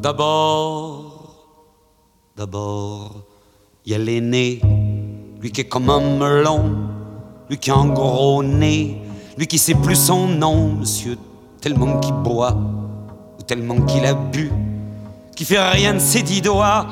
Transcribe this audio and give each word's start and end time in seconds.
D'abord, 0.00 1.34
d'abord, 2.36 3.16
il 3.84 3.92
y 3.92 3.94
a 3.94 3.98
l'aîné, 3.98 4.60
lui 5.40 5.52
qui 5.52 5.60
est 5.60 5.68
comme 5.68 5.90
un 5.90 6.00
melon, 6.00 6.70
lui 7.50 7.58
qui 7.58 7.70
a 7.70 7.76
un 7.76 7.88
gros 7.88 8.42
nez, 8.42 9.02
lui 9.36 9.46
qui 9.46 9.58
sait 9.58 9.74
plus 9.74 9.96
son 9.96 10.28
nom, 10.28 10.72
monsieur, 10.72 11.18
tellement 11.60 12.00
qu'il 12.00 12.14
boit, 12.14 12.56
ou 13.38 13.42
tellement 13.42 13.82
qu'il 13.82 14.06
a 14.06 14.14
bu, 14.14 14.50
qui 15.36 15.44
fait 15.44 15.60
rien 15.60 15.94
de 15.94 15.98
ses 15.98 16.22
dix 16.22 16.40
doigts, 16.40 16.86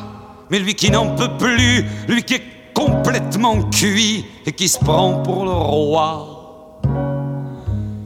mais 0.50 0.58
lui 0.58 0.74
qui 0.74 0.90
n'en 0.90 1.14
peut 1.14 1.36
plus, 1.38 1.86
lui 2.08 2.22
qui 2.22 2.34
est 2.34 2.42
complètement 2.76 3.62
cuit 3.70 4.26
et 4.44 4.52
qui 4.52 4.68
se 4.68 4.78
prend 4.78 5.22
pour 5.22 5.46
le 5.46 5.52
roi, 5.52 6.78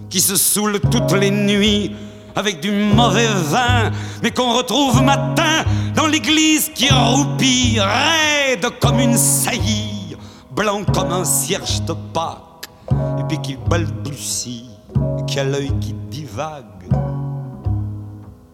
qui 0.09 0.21
se 0.21 0.37
saoule 0.37 0.79
toutes 0.93 1.13
les 1.13 1.33
nuits 1.33 1.91
avec 2.37 2.61
du 2.61 2.71
mauvais 2.71 3.27
vin, 3.27 3.91
mais 4.23 4.31
qu'on 4.31 4.53
retrouve 4.53 5.03
matin 5.03 5.65
dans 5.97 6.07
l'église 6.07 6.71
qui 6.73 6.89
roupille, 6.89 7.81
raide 7.81 8.65
comme 8.81 9.01
une 9.01 9.17
saillie, 9.17 10.17
blanc 10.55 10.85
comme 10.95 11.11
un 11.11 11.25
cierge 11.25 11.83
de 11.83 11.95
Pâques, 12.15 12.71
et 13.19 13.25
puis 13.29 13.39
qui 13.43 13.57
balbutie, 13.69 14.71
et 15.19 15.25
qui 15.27 15.41
a 15.41 15.45
l'œil 15.45 15.73
qui 15.81 15.95
divague. 16.09 16.65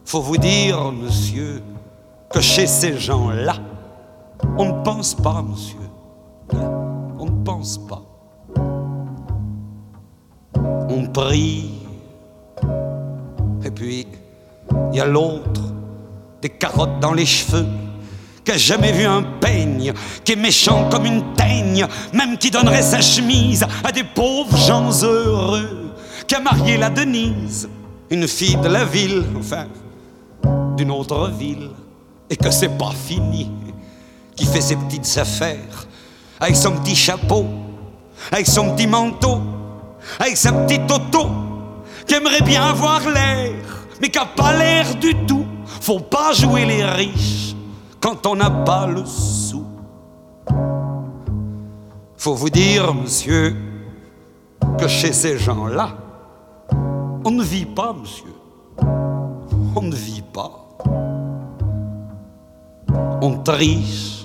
Faut 0.07 0.23
vous 0.23 0.39
dire, 0.39 0.93
monsieur, 0.93 1.63
que 2.31 2.41
chez 2.41 2.67
ces 2.67 2.99
gens-là, 2.99 3.57
on 4.57 4.65
ne 4.65 4.83
pense 4.83 5.15
pas, 5.15 5.43
monsieur. 5.43 5.86
On 6.53 7.25
ne 7.27 7.45
pense 7.45 7.79
pas. 7.79 8.03
On 10.89 11.07
prie 11.13 11.87
et 13.67 13.71
puis, 13.73 14.07
il 14.93 14.97
y 14.97 15.01
a 15.01 15.07
l'autre, 15.07 15.61
des 16.41 16.51
carottes 16.51 17.01
dans 17.01 17.13
les 17.13 17.27
cheveux, 17.27 17.67
qui 18.45 18.53
a 18.53 18.57
jamais 18.57 18.93
vu 18.93 19.05
un 19.05 19.23
peigne, 19.41 19.93
qui 20.25 20.33
est 20.33 20.37
méchant 20.37 20.89
comme 20.89 21.05
une 21.05 21.35
teigne, 21.35 21.85
même 22.13 22.39
qui 22.39 22.53
donnerait 22.53 22.83
sa 22.83 23.01
chemise 23.01 23.67
à 23.83 23.91
des 23.91 24.05
pauvres 24.05 24.57
gens 24.57 24.89
heureux, 25.03 25.93
qui 26.29 26.37
a 26.37 26.41
marié 26.41 26.77
la 26.77 26.91
Denise, 26.91 27.69
une 28.09 28.29
fille 28.29 28.57
de 28.57 28.69
la 28.69 28.85
ville, 28.85 29.25
enfin, 29.37 29.67
d'une 30.77 30.93
autre 30.93 31.29
ville, 31.31 31.71
et 32.31 32.37
que 32.37 32.53
c'est 32.53 32.79
pas 32.79 32.93
fini, 32.93 33.51
qui 34.37 34.47
fait 34.47 34.61
ses 34.61 34.77
petites 34.77 35.19
affaires, 35.19 35.86
avec 36.41 36.57
son 36.57 36.73
petit 36.73 36.95
chapeau, 36.95 37.47
avec 38.31 38.47
son 38.47 38.75
petit 38.75 38.87
manteau, 38.87 39.41
avec 40.19 40.37
sa 40.37 40.53
petite 40.53 40.91
auto 40.91 41.29
qui 42.07 42.15
aimerait 42.15 42.43
bien 42.43 42.65
avoir 42.65 43.01
l'air, 43.01 43.55
mais 44.01 44.09
qui 44.09 44.19
n'a 44.19 44.27
pas 44.27 44.53
l'air 44.57 44.95
du 44.97 45.15
tout. 45.27 45.47
Faut 45.81 46.01
pas 46.01 46.33
jouer 46.33 46.65
les 46.65 46.85
riches 46.85 47.55
quand 48.01 48.27
on 48.27 48.37
n'a 48.37 48.51
pas 48.51 48.87
le 48.87 49.05
sou. 49.05 49.65
Faut 52.17 52.35
vous 52.35 52.51
dire, 52.51 52.93
monsieur, 52.95 53.57
que 54.79 54.89
chez 54.89 55.13
ces 55.13 55.39
gens-là, 55.39 55.91
on 57.25 57.31
ne 57.31 57.43
vit 57.43 57.67
pas, 57.67 57.93
monsieur. 57.93 58.35
On 58.79 59.83
ne 59.83 59.95
vit 59.95 60.23
pas. 60.23 60.69
On 63.21 63.39
triche. 63.43 64.16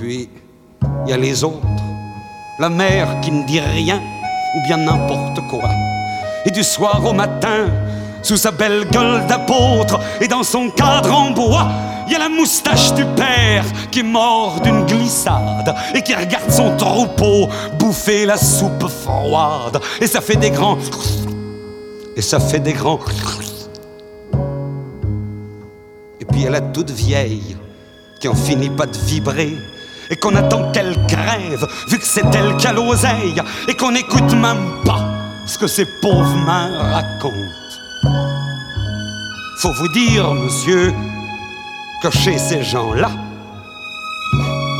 Puis, 0.00 0.28
il 1.04 1.10
y 1.10 1.12
a 1.12 1.18
les 1.18 1.44
autres. 1.44 1.60
La 2.58 2.70
mère 2.70 3.20
qui 3.20 3.30
ne 3.30 3.44
dit 3.44 3.60
rien 3.60 4.00
ou 4.56 4.66
bien 4.66 4.78
n'importe 4.78 5.38
quoi. 5.50 5.68
Et 6.46 6.50
du 6.50 6.64
soir 6.64 7.04
au 7.04 7.12
matin, 7.12 7.68
sous 8.22 8.38
sa 8.38 8.50
belle 8.50 8.86
gueule 8.86 9.26
d'apôtre 9.26 10.00
et 10.22 10.26
dans 10.26 10.42
son 10.42 10.70
cadre 10.70 11.14
en 11.14 11.32
bois, 11.32 11.68
il 12.06 12.14
y 12.14 12.16
a 12.16 12.18
la 12.18 12.30
moustache 12.30 12.94
du 12.94 13.04
père 13.04 13.62
qui 13.90 14.00
est 14.00 14.02
mort 14.02 14.62
d'une 14.62 14.86
glissade 14.86 15.76
et 15.94 16.00
qui 16.00 16.14
regarde 16.14 16.50
son 16.50 16.74
troupeau 16.78 17.50
bouffer 17.78 18.24
la 18.24 18.38
soupe 18.38 18.88
froide. 18.88 19.82
Et 20.00 20.06
ça 20.06 20.22
fait 20.22 20.36
des 20.36 20.50
grands. 20.50 20.78
Et 22.16 22.22
ça 22.22 22.40
fait 22.40 22.60
des 22.60 22.72
grands. 22.72 23.00
Et 26.20 26.24
puis 26.24 26.44
elle 26.44 26.54
a 26.54 26.62
toute 26.62 26.90
vieille 26.90 27.58
qui 28.20 28.28
en 28.28 28.34
finit 28.34 28.70
pas 28.70 28.86
de 28.86 28.96
vibrer 28.96 29.56
et 30.10 30.16
qu'on 30.16 30.34
attend 30.34 30.70
qu'elle 30.72 30.96
crève, 31.06 31.66
vu 31.88 31.98
que 31.98 32.04
c'est 32.04 32.34
elle 32.34 32.56
qui 32.56 32.66
a 32.66 32.72
l'oseille, 32.72 33.40
et 33.68 33.74
qu'on 33.74 33.92
n'écoute 33.92 34.32
même 34.34 34.82
pas 34.84 35.00
ce 35.46 35.56
que 35.56 35.66
ces 35.66 35.86
pauvres 36.00 36.36
mains 36.36 36.70
racontent. 36.92 37.34
Faut 39.58 39.72
vous 39.72 39.88
dire, 39.88 40.34
monsieur, 40.34 40.92
que 42.02 42.10
chez 42.10 42.38
ces 42.38 42.62
gens-là, 42.62 43.10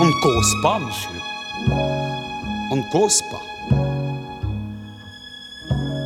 on 0.00 0.04
ne 0.06 0.20
cause 0.22 0.56
pas, 0.62 0.78
monsieur. 0.78 1.10
On 2.72 2.76
ne 2.76 2.90
cause 2.90 3.22
pas. 3.30 3.42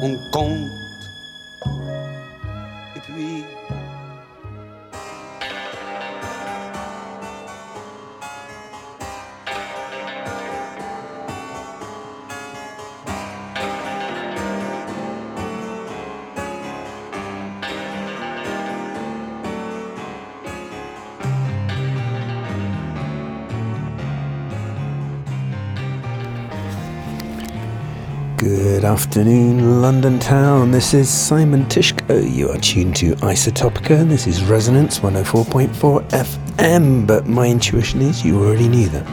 On 0.03 0.17
compte. 0.33 0.84
Afternoon, 28.95 29.83
London 29.83 30.21
town. 30.21 30.71
This 30.71 30.95
is 30.95 31.11
Simon 31.11 31.65
Tyszko. 31.65 32.33
You 32.33 32.51
are 32.51 32.59
tuned 32.59 32.95
to 32.95 33.17
Isotopica. 33.17 34.09
This 34.09 34.29
is 34.29 34.45
Resonance 34.45 35.01
104.4 35.01 36.09
FM, 36.11 37.05
but 37.05 37.27
my 37.27 37.49
intuition 37.49 38.01
is 38.01 38.25
you 38.25 38.41
already 38.41 38.69
knew 38.69 38.89
that. 38.91 39.05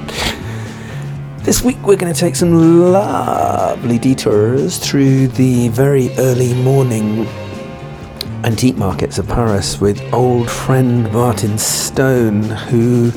This 1.40 1.64
week 1.64 1.78
we're 1.84 1.96
going 1.96 2.14
to 2.14 2.20
take 2.20 2.36
some 2.36 2.92
lovely 2.92 3.98
detours 3.98 4.78
through 4.78 5.30
the 5.30 5.70
very 5.70 6.16
early 6.20 6.54
morning 6.54 7.26
antique 8.44 8.78
markets 8.78 9.18
of 9.18 9.28
Paris 9.28 9.82
with 9.82 10.00
old 10.14 10.48
friend 10.48 11.12
Martin 11.12 11.58
Stone, 11.58 12.44
who 12.44 13.12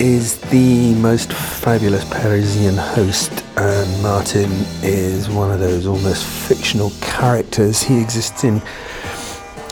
is 0.00 0.40
the 0.50 0.92
most 0.96 1.32
fabulous 1.32 2.04
Parisian 2.06 2.76
host, 2.76 3.41
and 3.56 4.02
Martin 4.02 4.50
is 4.82 5.28
one 5.28 5.50
of 5.50 5.60
those 5.60 5.86
almost 5.86 6.24
fictional 6.24 6.90
characters. 7.00 7.82
He 7.82 8.00
exists 8.00 8.44
in 8.44 8.62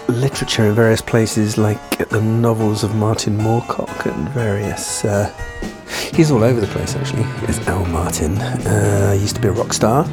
literature 0.09 0.67
in 0.67 0.75
various 0.75 1.01
places, 1.01 1.57
like 1.57 2.09
the 2.09 2.21
novels 2.21 2.85
of 2.85 2.95
Martin 2.95 3.39
Moorcock 3.39 4.07
and 4.07 4.29
various. 4.31 5.05
Uh, 5.05 5.33
he's 6.15 6.31
all 6.31 6.45
over 6.45 6.61
the 6.61 6.67
place, 6.67 6.95
actually. 6.95 7.25
It's 7.49 7.67
Al 7.69 7.87
Martin. 7.87 8.37
Uh, 8.39 9.17
used 9.19 9.37
to 9.37 9.41
be 9.41 9.49
a 9.49 9.53
rock 9.53 9.73
star 9.73 10.05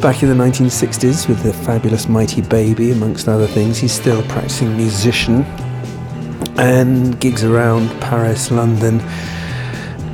back 0.00 0.22
in 0.22 0.28
the 0.28 0.44
1960s 0.44 1.28
with 1.28 1.42
the 1.42 1.52
fabulous 1.52 2.08
Mighty 2.08 2.42
Baby, 2.42 2.92
amongst 2.92 3.28
other 3.28 3.46
things. 3.46 3.78
He's 3.78 3.92
still 3.92 4.20
a 4.20 4.28
practicing 4.28 4.76
musician 4.76 5.42
and 6.58 7.18
gigs 7.20 7.44
around 7.44 7.88
Paris, 8.00 8.50
London 8.50 9.00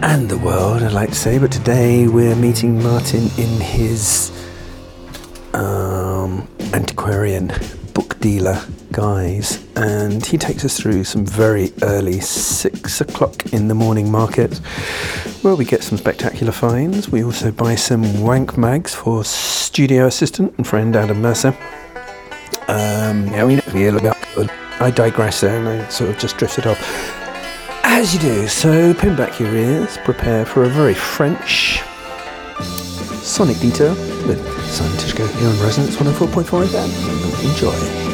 and 0.02 0.28
the 0.28 0.38
world, 0.38 0.82
I'd 0.82 0.92
like 0.92 1.10
to 1.10 1.14
say. 1.14 1.38
But 1.38 1.52
today 1.52 2.08
we're 2.08 2.34
meeting 2.34 2.82
Martin 2.82 3.30
in 3.38 3.60
his 3.60 4.30
um, 5.54 6.48
antiquarian 6.74 7.52
book 7.94 8.18
dealer 8.20 8.60
guise, 8.90 9.64
and 9.76 10.24
he 10.24 10.36
takes 10.36 10.64
us 10.64 10.78
through 10.78 11.04
some 11.04 11.24
very 11.24 11.72
early 11.82 12.20
six 12.20 13.00
o'clock 13.00 13.52
in 13.52 13.68
the 13.68 13.74
morning 13.74 14.10
market 14.10 14.58
where 15.42 15.54
we 15.54 15.64
get 15.64 15.82
some 15.82 15.96
spectacular 15.96 16.52
finds. 16.52 17.08
We 17.08 17.22
also 17.24 17.52
buy 17.52 17.76
some 17.76 18.20
wank 18.20 18.58
mags 18.58 18.94
for 18.94 19.24
studio 19.24 20.06
assistant 20.06 20.54
and 20.56 20.66
friend 20.66 20.94
Adam 20.96 21.22
Mercer. 21.22 21.56
Um, 22.68 23.26
yeah, 23.28 23.44
we 23.44 23.56
know, 23.56 24.14
I 24.80 24.90
digress 24.90 25.40
there 25.42 25.58
and 25.58 25.68
I 25.68 25.88
sort 25.88 26.10
of 26.10 26.18
just 26.18 26.38
drifted 26.38 26.66
off. 26.66 27.21
As 27.94 28.14
you 28.14 28.20
do, 28.20 28.48
so 28.48 28.94
pin 28.94 29.14
back 29.14 29.38
your 29.38 29.54
ears, 29.54 29.98
prepare 29.98 30.46
for 30.46 30.64
a 30.64 30.68
very 30.68 30.94
French 30.94 31.82
sonic 33.22 33.58
detail 33.58 33.94
with 34.26 34.40
Simon 34.70 34.96
Tyszko 34.96 35.28
here 35.38 35.48
on 35.50 35.60
Resonance 35.60 35.96
104.4 35.96 36.66
FM. 36.68 37.50
Enjoy. 37.50 38.11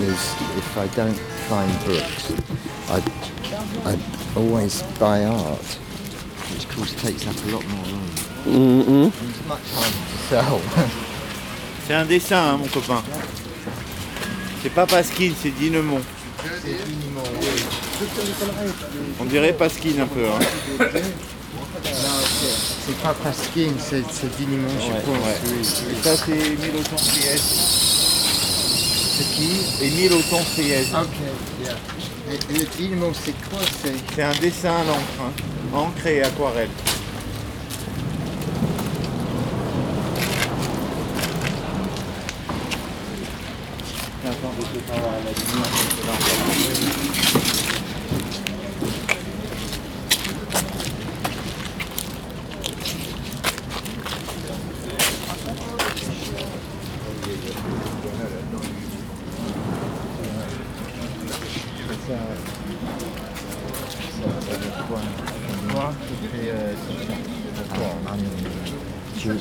Is 0.00 0.34
if 0.58 0.76
I 0.76 0.86
don't 0.96 1.18
find 1.48 1.70
books, 1.86 2.32
I 2.90 3.00
I 3.90 3.98
always 4.36 4.82
buy 4.98 5.24
art, 5.24 5.78
which 6.52 6.64
of 6.64 6.76
course 6.76 6.92
takes 7.02 7.26
up 7.26 7.36
a 7.46 7.50
lot 7.50 7.64
more 7.68 7.84
room. 7.84 9.12
It's 9.12 9.46
much 9.48 9.66
harder 9.74 10.04
to 10.10 10.18
sell. 10.28 10.60
C'est 11.86 11.94
un 11.94 12.04
dessin, 12.06 12.36
hein, 12.54 12.56
mon 12.58 12.66
copain. 12.68 13.02
C'est 14.62 14.70
pas 14.72 14.86
Pasquine, 14.86 15.34
c'est 15.42 15.50
Dinemont. 15.50 16.00
On 19.20 19.24
dirait 19.26 19.52
Pasquine 19.52 20.00
un 20.00 20.06
peu. 20.06 20.24
Hein. 20.26 20.38
c'est 22.86 22.96
pas 23.02 23.12
Pasquine, 23.14 23.74
c'est 23.78 24.02
c'est 24.10 24.34
Dinimont, 24.36 24.68
je 24.80 24.92
Ouais, 24.92 25.00
pense. 25.00 25.16
ouais. 25.16 25.38
oui. 25.52 25.92
Et 25.92 26.02
ça, 26.02 26.16
c'est 26.16 26.32
Émile 26.32 26.76
Auton 26.80 26.96
Friès. 26.96 27.42
C'est 27.42 27.83
qui 29.22 29.84
Émile 29.84 30.12
Auton 30.14 30.40
Friès. 30.44 30.88
Ok, 30.94 31.08
yeah. 31.64 31.74
Et 32.32 32.52
le 32.58 32.64
Dinimont, 32.76 33.12
c'est 33.14 33.34
quoi 33.48 33.60
C'est 33.82 33.92
C'est 34.14 34.22
un 34.22 34.34
dessin 34.40 34.70
à 34.76 34.84
l'encre. 34.84 35.00
hein. 35.20 35.32
Encre 35.74 36.06
et 36.06 36.22
aquarelle. 36.22 36.68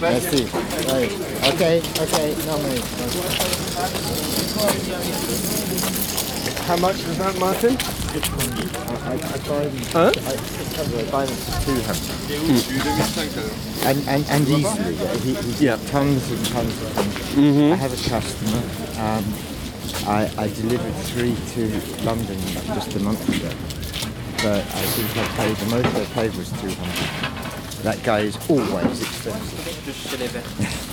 Merci. 0.00 0.46
Ouais. 0.88 1.08
Ok, 1.48 1.62
ok, 2.00 2.16
non 2.46 2.58
mais. 2.62 2.80
How 6.66 6.76
much 6.76 6.96
was 7.06 7.16
that, 7.18 7.38
Martin? 7.38 7.76
I, 7.78 9.14
I 9.14 9.38
buy 9.48 9.64
them. 9.64 9.76
Huh? 9.92 10.12
I, 10.14 10.32
I 11.00 11.24
them 11.24 11.36
for 11.36 11.52
two 11.64 11.80
hundred. 11.82 12.12
And, 13.86 13.98
and 14.08 14.24
and 14.28 14.48
easily, 14.48 14.94
yeah, 14.94 15.14
he, 15.16 15.34
he 15.34 15.64
Yeah. 15.64 15.76
tons 15.90 16.30
and 16.30 16.44
tons 16.46 16.74
and 16.82 16.94
tons. 16.94 17.72
I 17.72 17.76
have 17.76 17.92
a 17.92 18.08
customer. 18.08 18.62
Um, 19.00 19.24
I, 20.06 20.30
I 20.36 20.48
delivered 20.48 20.94
three 21.06 21.34
to 21.54 22.04
London 22.04 22.38
just 22.74 22.94
a 22.96 23.00
month 23.00 23.28
ago. 23.28 23.50
But 24.42 24.62
I 24.64 24.82
think 24.94 25.16
I 25.16 25.26
paid 25.36 25.56
the 25.56 25.66
most 25.66 25.86
I 25.96 26.04
paid 26.14 26.34
was 26.36 26.50
two 26.60 26.70
hundred. 26.70 27.82
That 27.82 28.02
guy 28.02 28.20
is 28.20 28.36
always 28.48 29.02
expensive. 29.02 29.58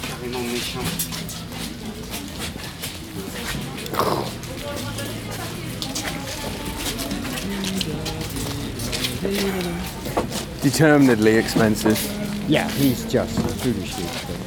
Carrément 0.03 0.43
méchant. 0.53 1.15
Determinedly 10.61 11.35
expensive. 11.35 11.99
Yeah, 12.47 12.69
he's 12.71 13.05
just 13.05 13.39
foolishly 13.61 14.03
expensive. 14.03 14.44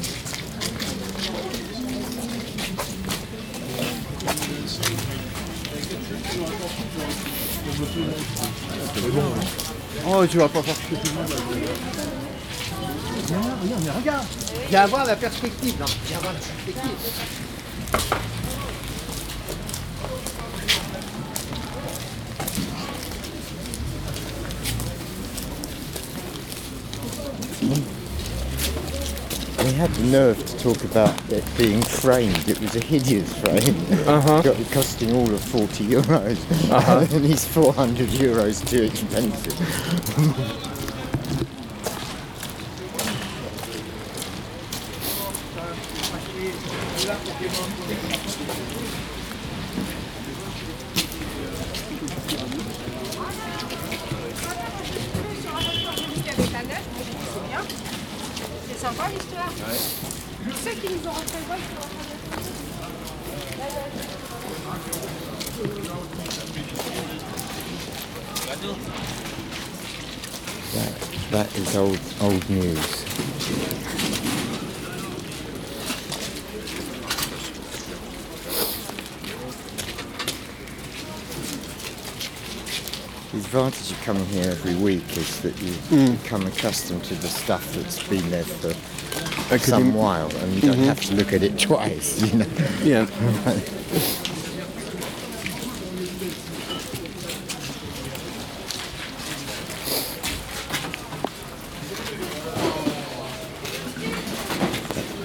Oh, 10.21 10.27
tu 10.27 10.37
vas 10.37 10.49
pas 10.49 10.63
faire 10.63 10.75
ce 10.75 10.97
que 10.97 11.01
tu 11.01 11.13
veux. 11.13 11.25
Viens, 13.29 13.77
mais 13.85 13.91
regarde. 13.91 14.27
Viens 14.69 14.87
voir 14.87 15.07
la 15.07 15.15
perspective. 15.15 15.75
Non, 15.79 15.87
viens 16.07 16.19
voir 16.19 16.33
la 16.33 16.41
perspective. 16.41 17.38
He 29.67 29.73
had 29.75 29.91
the 29.95 30.05
nerve 30.05 30.45
to 30.47 30.59
talk 30.59 30.85
about 30.85 31.15
it 31.31 31.45
being 31.57 31.83
framed. 31.83 32.49
It 32.49 32.61
was 32.61 32.75
a 32.77 32.81
hideous 32.81 33.33
frame, 33.39 33.77
Uh-huh. 34.09 34.41
Got- 34.43 34.71
costing 34.71 35.13
all 35.15 35.33
of 35.33 35.41
40 35.43 35.85
euros. 35.87 36.39
and 37.15 37.25
he's 37.25 37.45
400 37.45 38.09
euros 38.09 38.67
too 38.69 38.85
expensive. 38.85 40.75
become 86.29 86.47
accustomed 86.47 87.03
to 87.03 87.15
the 87.15 87.27
stuff 87.27 87.73
that's 87.73 88.07
been 88.07 88.31
there 88.31 88.45
for 88.45 88.69
oh, 88.69 89.47
I 89.51 89.57
some 89.57 89.83
im- 89.85 89.95
while, 89.95 90.31
and 90.37 90.53
you 90.53 90.61
don't 90.61 90.73
mm-hmm. 90.73 90.85
have 90.85 91.01
to 91.07 91.15
look 91.15 91.33
at 91.33 91.43
it 91.43 91.59
twice. 91.69 92.21
You 92.21 92.41
know. 92.41 92.47
Yeah. 92.83 93.07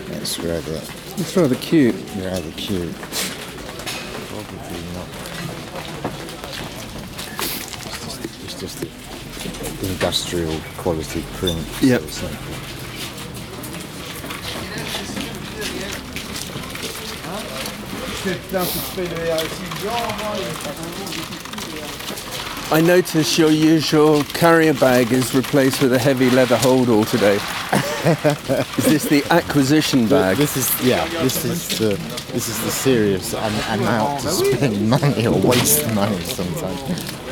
That's 0.07 0.39
rather 0.39 0.81
It's 1.17 1.35
rather 1.35 1.55
cute. 1.55 1.95
rather 2.15 2.51
cute. 2.51 2.95
Probably 4.29 4.83
not. 4.93 5.09
It's 7.83 8.05
just, 8.05 8.25
it's 8.45 8.59
just 8.61 8.85
industrial 10.13 10.59
quality 10.77 11.23
print. 11.37 11.57
Yep. 11.81 12.03
I 22.71 22.81
notice 22.81 23.39
your 23.39 23.49
usual 23.49 24.23
carrier 24.25 24.75
bag 24.75 25.11
is 25.11 25.33
replaced 25.33 25.81
with 25.81 25.93
a 25.93 25.99
heavy 25.99 26.29
leather 26.29 26.57
holdall 26.57 27.09
today. 27.09 27.35
is 28.77 28.85
this 28.85 29.05
the 29.05 29.23
acquisition 29.31 30.07
bag? 30.07 30.37
This 30.37 30.55
is 30.57 30.85
yeah. 30.85 31.07
This 31.23 31.43
is 31.43 31.79
the 31.79 31.95
this 32.33 32.49
is 32.49 32.63
the 32.63 32.69
serious. 32.69 33.33
I'm, 33.33 33.53
I'm 33.67 33.83
out 33.87 34.19
to 34.21 34.29
spend 34.29 34.87
money 34.87 35.25
or 35.25 35.39
waste 35.39 35.91
money 35.95 36.21
sometimes. 36.21 37.22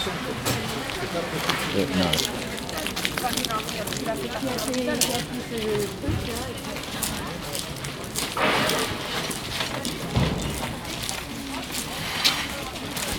No. 0.00 0.06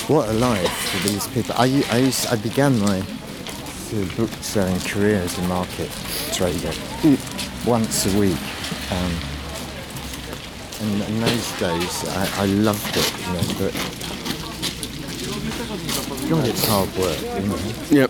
What 0.07 0.29
a 0.29 0.33
life 0.33 0.71
for 0.89 1.07
these 1.07 1.27
people. 1.27 1.53
I, 1.55 1.85
I, 1.91 1.97
used, 1.97 2.25
I 2.25 2.35
began 2.37 2.79
my 2.79 3.03
book 4.17 4.31
selling 4.41 4.79
career 4.79 5.17
as 5.17 5.37
a 5.37 5.43
market 5.43 5.91
trader 6.33 6.73
once 7.63 8.07
a 8.07 8.19
week. 8.19 8.39
Um, 8.89 9.15
and 10.81 11.03
in 11.03 11.21
those 11.21 11.59
days, 11.59 12.09
I, 12.09 12.41
I 12.41 12.45
loved 12.47 12.97
it, 12.97 13.13
you 13.27 13.33
know, 13.33 13.43
but 13.59 14.00
God, 16.31 16.47
it's 16.47 16.65
hard 16.65 16.87
work, 16.95 17.19
you 17.19 17.27
know. 17.45 17.57
Yep. 17.89 18.09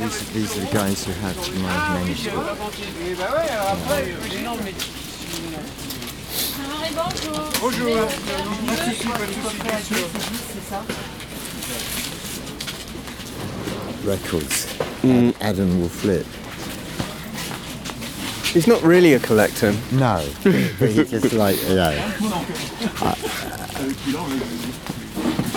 These, 0.00 0.30
these 0.32 0.56
are 0.56 0.60
the 0.62 0.70
guys 0.72 1.04
who 1.06 1.12
had 1.12 1.36
my 1.62 1.94
manuscript. 1.94 2.36
Records. 14.04 14.66
Mm. 15.02 15.40
Adam 15.40 15.80
will 15.80 15.88
flip. 15.88 16.26
He's 18.52 18.66
not 18.66 18.82
really 18.82 19.12
a 19.14 19.20
collector. 19.20 19.72
No, 19.92 20.28
but 20.42 20.90
he 20.90 21.04
just 21.04 21.32
like 21.32 21.62
you 21.68 21.76
know. 21.76 22.12
I- 23.00 24.93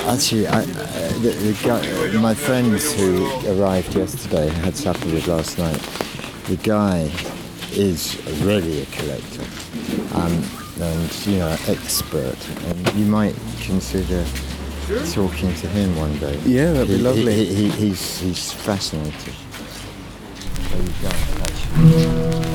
actually, 0.07 0.47
I, 0.47 0.61
uh, 0.61 0.63
the, 1.19 1.29
the 1.29 1.57
guy, 1.63 2.19
my 2.19 2.33
friends 2.33 2.93
who 2.93 3.25
arrived 3.51 3.95
yesterday 3.95 4.47
had 4.49 4.75
supper 4.75 5.05
with 5.05 5.27
last 5.27 5.57
night. 5.57 5.79
The 6.47 6.57
guy 6.57 7.11
is 7.73 8.15
really 8.43 8.81
a 8.81 8.85
collector, 8.87 9.43
um, 10.15 10.43
and 10.81 11.25
you 11.27 11.39
know, 11.39 11.55
expert. 11.67 12.37
And 12.65 12.93
you 12.95 13.05
might 13.05 13.35
consider 13.61 14.25
talking 15.11 15.53
to 15.55 15.67
him 15.67 15.95
one 15.97 16.17
day. 16.19 16.39
Yeah, 16.45 16.71
that'd 16.71 16.87
be 16.87 16.97
He- 16.97 17.01
lovely. 17.03 17.33
He, 17.33 17.45
he, 17.55 17.69
he's 17.69 18.19
he's 18.19 18.51
fascinating. 18.53 19.33
There 20.71 20.81
you 20.81 20.93
go. 21.01 21.09
Actually. 21.43 22.46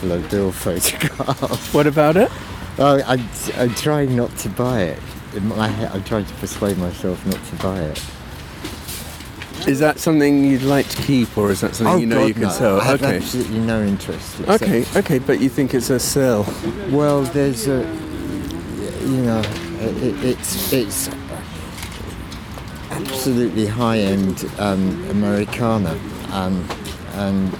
Buffalo 0.00 0.50
photograph. 0.52 1.74
What 1.74 1.86
about 1.88 2.16
it? 2.16 2.30
Oh, 2.78 3.02
I'm, 3.04 3.24
I'm 3.56 3.74
trying 3.74 4.14
not 4.14 4.34
to 4.38 4.48
buy 4.50 4.82
it. 4.82 5.02
In 5.34 5.48
my 5.48 5.66
head, 5.66 5.90
I'm 5.92 6.04
trying 6.04 6.24
to 6.24 6.34
persuade 6.34 6.78
myself 6.78 7.24
not 7.26 7.44
to 7.46 7.56
buy 7.56 7.80
it. 7.80 8.04
Is 9.66 9.80
that 9.80 9.98
something 9.98 10.44
you'd 10.44 10.62
like 10.62 10.88
to 10.88 11.02
keep, 11.02 11.36
or 11.36 11.50
is 11.50 11.60
that 11.62 11.74
something 11.74 11.98
you 12.00 12.06
know 12.06 12.16
Oh, 12.16 12.20
God, 12.20 12.28
you 12.28 12.34
can 12.34 12.42
no. 12.44 12.48
sell? 12.50 12.80
I 12.80 12.84
have 12.84 13.02
Okay. 13.02 13.16
absolutely 13.16 13.58
no 13.58 13.82
interest. 13.82 14.40
Okay, 14.48 14.84
okay, 14.96 15.18
but 15.18 15.40
you 15.40 15.48
think 15.48 15.74
it's 15.74 15.90
a 15.90 15.98
sell? 15.98 16.46
Well, 16.90 17.22
there's 17.22 17.66
a, 17.66 17.80
you 19.02 19.22
know, 19.22 19.40
it, 19.80 20.24
it's 20.24 20.72
it's 20.72 21.10
absolutely 22.90 23.66
high-end 23.66 24.48
um, 24.58 25.10
Americana, 25.10 25.98
um, 26.30 26.64
and 27.14 27.52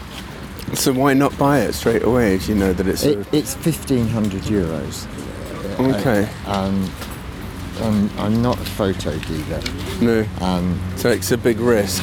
So 0.75 0.93
why 0.93 1.15
not 1.15 1.37
buy 1.39 1.61
it 1.61 1.73
straight 1.73 2.03
away 2.03 2.35
if 2.35 2.49
you 2.49 2.55
know 2.55 2.73
that 2.73 2.87
it's 2.87 3.05
it, 3.05 3.27
it's 3.33 3.55
fifteen 3.55 4.07
hundred 4.09 4.43
euros. 4.43 5.07
okay? 5.81 6.29
Um, 6.47 6.91
I'm, 7.81 8.11
I'm 8.19 8.43
not 8.43 8.59
a 8.61 8.65
photo 8.65 9.17
dealer. 9.19 9.61
No, 10.01 10.27
Um, 10.41 10.79
so 10.97 11.11
it's 11.11 11.31
a 11.33 11.39
big 11.39 11.61
risk. 11.61 12.03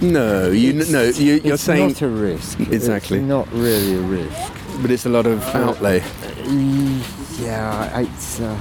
No, 0.00 0.50
you 0.50 0.72
no, 0.90 1.02
you, 1.04 1.34
you're 1.44 1.54
it's 1.54 1.62
saying, 1.62 1.88
not 1.88 2.02
a 2.02 2.08
risk. 2.08 2.58
Exactly. 2.60 3.18
It's 3.18 3.26
not 3.28 3.52
really 3.52 3.94
a 3.96 4.00
risk. 4.00 4.52
but 4.80 4.90
it's 4.90 5.04
a 5.04 5.10
lot 5.10 5.26
of 5.26 5.42
outlay. 5.54 6.02
Yeah, 7.38 8.00
it's. 8.00 8.40
Uh, 8.40 8.58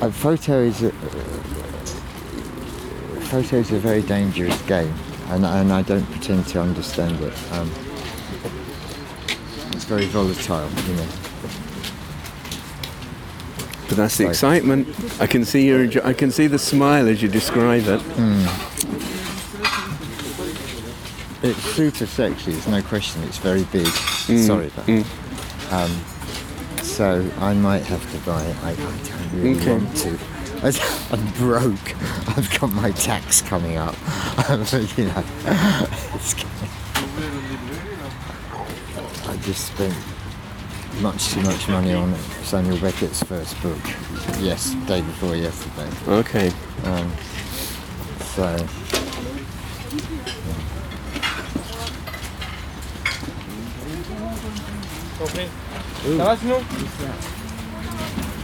a, 0.00 0.06
a 0.06 0.12
photo 0.12 0.62
is 0.62 0.82
a, 0.82 0.92
photo 3.42 3.56
is 3.56 3.72
a 3.72 3.78
very 3.80 4.02
dangerous 4.02 4.60
game, 4.62 4.94
and, 5.30 5.44
and 5.44 5.72
I 5.72 5.82
don't 5.82 6.04
pretend 6.12 6.46
to 6.48 6.60
understand 6.60 7.20
it. 7.20 7.32
Um, 7.52 7.68
it's 9.72 9.84
very 9.84 10.06
volatile, 10.06 10.70
you 10.86 10.94
know. 10.94 11.06
But 13.88 13.96
that's 13.96 14.16
the 14.18 14.28
excitement. 14.28 14.86
I 15.20 15.26
can 15.26 15.44
see 15.44 15.66
your, 15.66 15.88
I 16.06 16.12
can 16.12 16.30
see 16.30 16.46
the 16.46 16.60
smile 16.60 17.08
as 17.08 17.22
you 17.22 17.28
describe 17.28 17.82
it. 17.88 18.00
It's 21.42 21.58
super 21.74 22.06
sexy. 22.06 22.52
There's 22.52 22.68
no 22.68 22.82
question. 22.82 23.24
It's 23.24 23.38
very 23.38 23.64
big. 23.64 23.86
Mm, 23.86 24.46
Sorry, 24.46 24.70
but 24.76 24.88
um, 25.72 25.90
so 26.84 27.28
I 27.40 27.52
might 27.54 27.82
have 27.82 28.00
to 28.12 28.18
buy 28.24 28.44
it. 28.44 28.56
I, 28.62 28.70
I 28.70 28.74
don't 28.76 29.42
really 29.42 29.60
Okay. 29.60 29.72
want 29.72 29.96
to. 29.96 30.18
I'm 31.10 31.26
broke. 31.34 31.94
I've 32.26 32.58
got 32.58 32.72
my 32.72 32.90
tax 32.92 33.42
coming 33.42 33.76
up. 33.76 33.94
so, 34.64 34.78
you 34.78 35.04
know, 35.04 35.24
it's, 36.14 36.34
I 39.28 39.36
just 39.42 39.66
spent 39.66 39.94
much 41.02 41.28
too 41.28 41.42
much 41.42 41.68
money 41.68 41.92
on 41.92 42.14
Samuel 42.44 42.78
Beckett's 42.78 43.22
first 43.24 43.60
book. 43.62 43.78
Yes, 44.40 44.74
day 44.86 45.02
before 45.02 45.36
yesterday. 45.36 45.90
Okay. 46.08 46.50
Um, 46.84 47.12
so. 48.20 48.56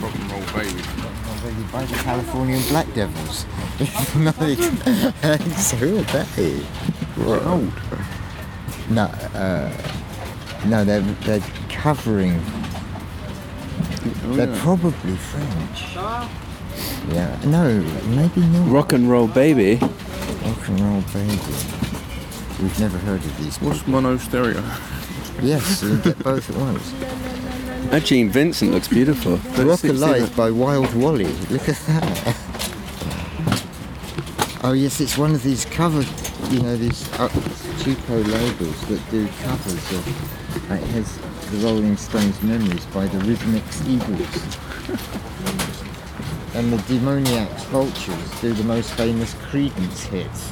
Well, 0.03 1.20
you 1.49 1.65
buy 1.73 1.85
the 1.85 1.95
Californian 1.95 2.63
Black 2.69 2.93
Devils. 2.95 3.47
no, 4.17 4.31
so 5.57 5.77
who 5.77 5.99
are 5.99 6.03
they? 6.03 6.63
Old. 7.49 7.73
No, 8.91 9.05
uh, 9.35 9.73
no, 10.67 10.85
they're 10.85 11.01
they're 11.01 11.43
covering. 11.69 12.41
they're 14.25 14.55
probably 14.59 15.17
French. 15.17 15.95
Yeah, 17.15 17.41
no, 17.47 17.81
maybe 18.09 18.41
not. 18.41 18.69
Rock 18.71 18.93
and 18.93 19.11
roll 19.11 19.27
baby. 19.27 19.77
Rock 19.77 20.69
and 20.69 20.81
roll 20.81 21.03
baby. 21.13 21.39
We've 22.61 22.81
never 22.81 22.99
heard 22.99 23.25
of 23.25 23.39
these. 23.39 23.61
What's 23.61 23.87
mono 23.87 24.19
stereo? 24.19 24.63
Yes, 25.43 25.83
you 25.83 25.97
get 25.99 26.19
both 26.19 26.51
at 26.51 26.57
once. 26.57 26.93
That 27.89 28.05
Gene 28.05 28.29
Vincent 28.29 28.71
looks 28.73 28.89
beautiful. 28.89 29.37
Rock 29.65 29.83
Alive 29.85 30.37
by 30.37 30.51
Wild 30.51 30.95
Wally. 30.95 31.25
Look 31.51 31.69
at 31.69 31.77
that. 31.87 32.37
Oh 34.63 34.73
yes, 34.73 35.01
it's 35.01 35.17
one 35.17 35.35
of 35.35 35.43
these 35.43 35.65
cover, 35.65 36.03
you 36.51 36.61
know, 36.63 36.77
these 36.77 37.11
uh, 37.15 37.29
cheapo 37.81 38.23
labels 38.31 38.81
that 38.89 39.01
do 39.11 39.27
covers 39.43 39.93
of. 39.93 40.07
It 40.71 40.83
has 40.89 41.19
the 41.51 41.57
Rolling 41.67 41.97
Stones 41.97 42.41
memories 42.43 42.85
by 42.87 43.07
the 43.07 43.19
Rhythmics 43.21 43.81
Eagles. 43.89 45.70
And 46.53 46.73
the 46.73 46.79
Demoniacs 46.93 47.65
Vultures 47.67 48.41
do 48.41 48.53
the 48.53 48.65
most 48.65 48.93
famous 48.95 49.35
Creedence 49.35 50.03
hits. 50.07 50.51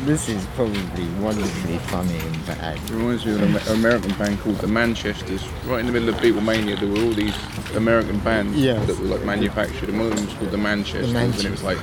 this 0.04 0.28
is 0.28 0.44
probably 0.56 1.06
wonderfully 1.20 1.78
funny 1.78 2.18
and 2.18 2.46
bad. 2.46 2.76
It 2.76 2.90
reminds 2.90 3.24
me 3.24 3.34
of 3.34 3.42
an 3.42 3.56
American 3.78 4.12
band 4.14 4.40
called 4.40 4.56
the 4.56 4.66
Manchesters. 4.66 5.46
Right 5.64 5.78
in 5.78 5.86
the 5.86 5.92
middle 5.92 6.08
of 6.08 6.16
Beatlemania, 6.16 6.78
there 6.80 6.88
were 6.88 6.98
all 7.04 7.12
these 7.12 7.36
American 7.76 8.18
bands 8.18 8.56
Yes. 8.58 8.84
that 8.88 8.98
were 8.98 9.06
like 9.06 9.24
manufactured, 9.24 9.88
and 9.90 9.98
one 9.98 10.08
of 10.10 10.16
them 10.16 10.26
was 10.26 10.34
called 10.34 10.50
the 10.50 10.58
Manchesters, 10.58 11.14
and 11.14 11.34
it 11.44 11.50
was 11.52 11.62
like 11.62 11.78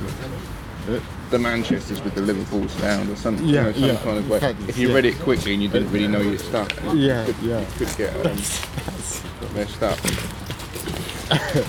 the 1.30 1.40
Manchesters 1.40 2.04
with 2.04 2.16
the 2.16 2.22
Liverpool 2.22 2.68
sound 2.68 3.10
or 3.10 3.16
something. 3.16 3.48
Yeah, 3.48 3.70
you 3.70 3.74
know, 3.74 3.74
some 3.74 3.84
yeah. 3.90 3.96
kind 4.04 4.18
of 4.18 4.30
way. 4.30 4.56
If 4.68 4.78
you 4.78 4.90
yeah. 4.90 4.96
read 4.96 5.06
it 5.06 5.18
quickly 5.20 5.54
and 5.54 5.64
you 5.64 5.70
didn't 5.70 5.92
really 5.92 6.08
know 6.10 6.20
your 6.20 6.38
stuff, 6.40 6.68
Yeah, 6.94 7.26
you 7.26 7.34
could, 7.34 7.44
yeah. 7.44 7.60
you 7.62 7.86
could 7.86 7.98
get 7.98 8.14
um, 8.18 8.36
got 9.42 9.54
messed 9.56 9.82
up. 9.82 9.98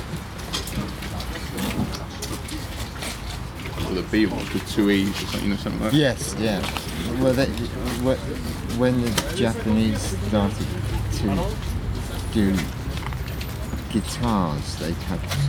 or 3.96 4.02
the 4.02 4.26
Beatles 4.26 4.52
with 4.52 4.70
two 4.72 4.90
E's 4.90 5.10
or 5.10 5.26
something, 5.26 5.42
you 5.42 5.48
know, 5.50 5.56
something 5.56 5.82
like 5.82 5.92
that. 5.92 5.98
Yes, 5.98 6.34
yeah. 6.38 6.60
Well, 7.20 7.32
that, 7.34 7.48
when 8.78 9.00
the 9.00 9.10
Japanese 9.36 10.00
started 10.28 10.66
to 11.12 11.56
do 12.32 12.56
guitars, 13.90 14.76
they 14.78 14.92
had 14.92 15.20
to 15.20 15.48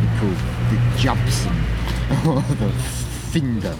be 0.00 0.08
called 0.18 0.38
the 0.70 0.78
Jubson 0.98 1.56
or 2.26 2.40
the 2.56 2.70
Finder. 3.32 3.76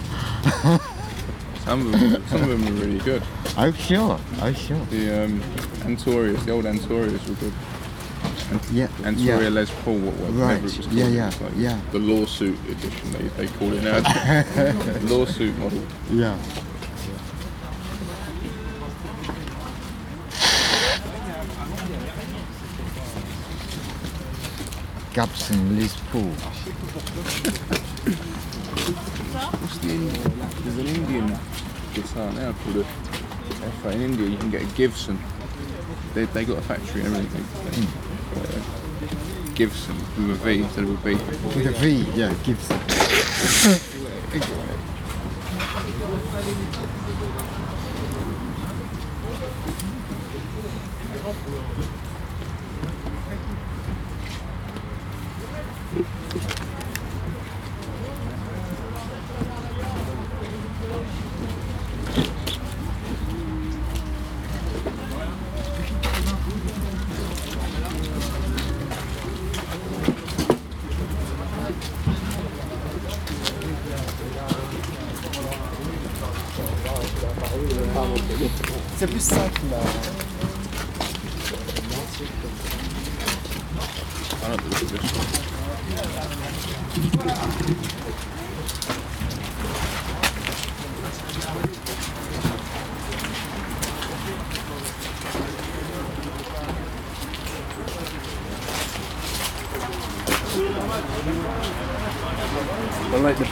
Some 1.63 1.93
of 1.93 1.99
them, 1.99 2.27
some 2.27 2.43
of 2.43 2.49
them 2.49 2.65
were 2.65 2.85
really 2.85 2.99
good. 2.99 3.23
Oh, 3.57 3.71
sure. 3.71 4.19
Oh, 4.41 4.53
sure. 4.53 4.85
The 4.85 5.25
um, 5.25 5.41
Antorius, 5.85 6.43
the 6.45 6.51
old 6.51 6.65
Antorius 6.65 7.27
were 7.27 7.35
good. 7.35 7.53
Yeah. 8.71 8.87
Antoria 9.03 9.41
yeah. 9.43 9.49
Les 9.49 9.71
Paul, 9.83 9.97
what, 9.99 10.13
whatever 10.15 10.37
Right, 10.39 10.57
it 10.57 10.63
was 10.63 10.77
called. 10.77 10.91
yeah, 10.93 11.07
yeah, 11.07 11.31
like 11.41 11.53
yeah. 11.55 11.81
The 11.91 11.99
lawsuit 11.99 12.57
edition, 12.69 13.11
they, 13.13 13.27
they 13.45 13.47
call 13.57 13.73
it 13.73 13.81
now. 13.83 13.99
lawsuit 15.09 15.57
model. 15.57 15.81
Yeah. 16.11 16.37
Gubson 25.13 25.77
Liz 25.77 25.95
Paul. 26.11 26.23
What's 29.61 29.77
the 29.79 29.89
Indian? 29.89 30.49
There's 30.63 30.77
an 30.77 30.87
Indian 30.87 31.39
guitar 31.93 32.31
now 32.33 32.51
called 32.53 32.77
a 32.77 32.83
FA 33.81 33.91
in 33.91 34.01
India. 34.01 34.27
You 34.27 34.37
can 34.37 34.51
get 34.51 34.61
a 34.61 34.65
Gibson. 34.75 35.17
They, 36.13 36.25
they 36.25 36.45
got 36.45 36.57
a 36.57 36.61
factory 36.61 37.01
and 37.01 37.15
everything. 37.15 37.45
Uh, 37.85 38.04
Gibson 39.55 39.95
with 40.17 40.31
a 40.31 40.33
V 40.43 40.61
instead 40.61 40.83
of 40.83 40.89
a 40.89 41.05
B. 41.05 41.13
With 41.15 41.67
a 41.67 41.71
V, 41.71 42.05
yeah, 42.13 42.33
Gibson. 42.43 42.79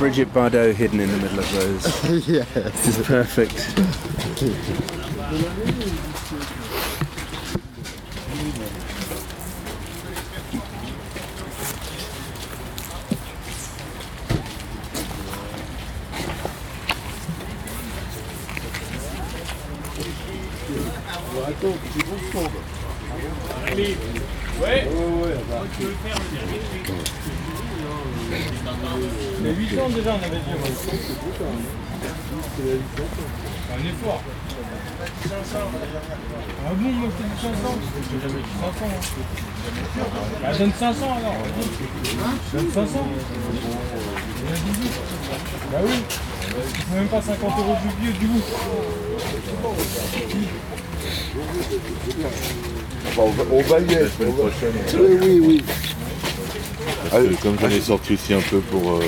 Brigitte 0.03 0.33
Bardot 0.33 0.75
hidden 0.75 0.99
in 0.99 1.09
the 1.09 1.17
middle 1.17 1.39
of 1.39 1.49
those. 1.53 2.27
yeah. 2.27 2.43
This 2.43 2.99
is 2.99 3.07
perfect. 3.07 4.89
Un 33.83 33.87
effort. 33.87 34.21
500. 35.23 35.57
Ah 36.65 36.71
bon, 36.73 36.89
moi 36.91 37.09
je 37.11 37.23
te 37.23 37.27
dis 37.27 37.41
500 37.41 37.53
parce 37.63 37.75
que 37.75 37.99
j'ai 38.11 38.21
jamais 38.29 38.41
dit 38.41 38.55
500. 38.61 38.85
Hein. 38.85 39.01
Bah, 40.41 40.57
donne 40.57 40.73
500 40.79 41.05
alors. 41.17 41.33
vas-y. 41.33 42.63
Donne 42.63 42.71
500. 42.71 43.07
Bah 45.71 45.77
oui. 45.85 45.97
Il 46.55 46.83
faut 46.83 46.95
même 46.95 47.07
pas 47.07 47.21
50 47.21 47.59
euros 47.59 47.75
du 47.83 47.89
vieux 48.05 48.13
du 48.13 48.27
bout. 48.27 48.41
on 53.17 53.29
va, 53.29 53.43
on 53.51 53.61
va 53.61 53.79
y 53.79 53.93
être. 53.93 54.11
on 54.21 54.97
Oui, 54.97 55.17
oui, 55.21 55.41
oui. 55.45 55.63
Que 57.11 57.41
comme 57.43 57.59
j'en 57.59 57.69
ai 57.69 57.81
sorti 57.81 58.13
aussi 58.13 58.33
un 58.33 58.41
peu 58.41 58.59
pour. 58.59 58.93
euh, 58.93 59.01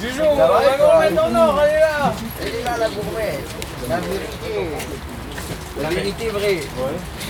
Jujon, 0.00 0.30
on 0.30 0.36
va 0.36 0.60
le 0.76 1.10
mettre 1.10 1.24
en 1.24 1.34
or, 1.34 1.58
allez 1.58 1.72
là 1.72 2.14
Elle 2.40 2.54
est 2.54 2.62
là 2.62 2.76
la 2.78 2.88
gourmette. 2.88 3.48
La 3.88 3.96
vérité. 3.98 4.70
La 5.80 5.88
vérité 5.90 6.28
vraie. 6.28 6.60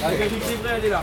La 0.03 0.11
qualité 0.11 0.55
vraie, 0.63 0.75
elle 0.77 0.85
est 0.85 0.91
là. 0.91 1.03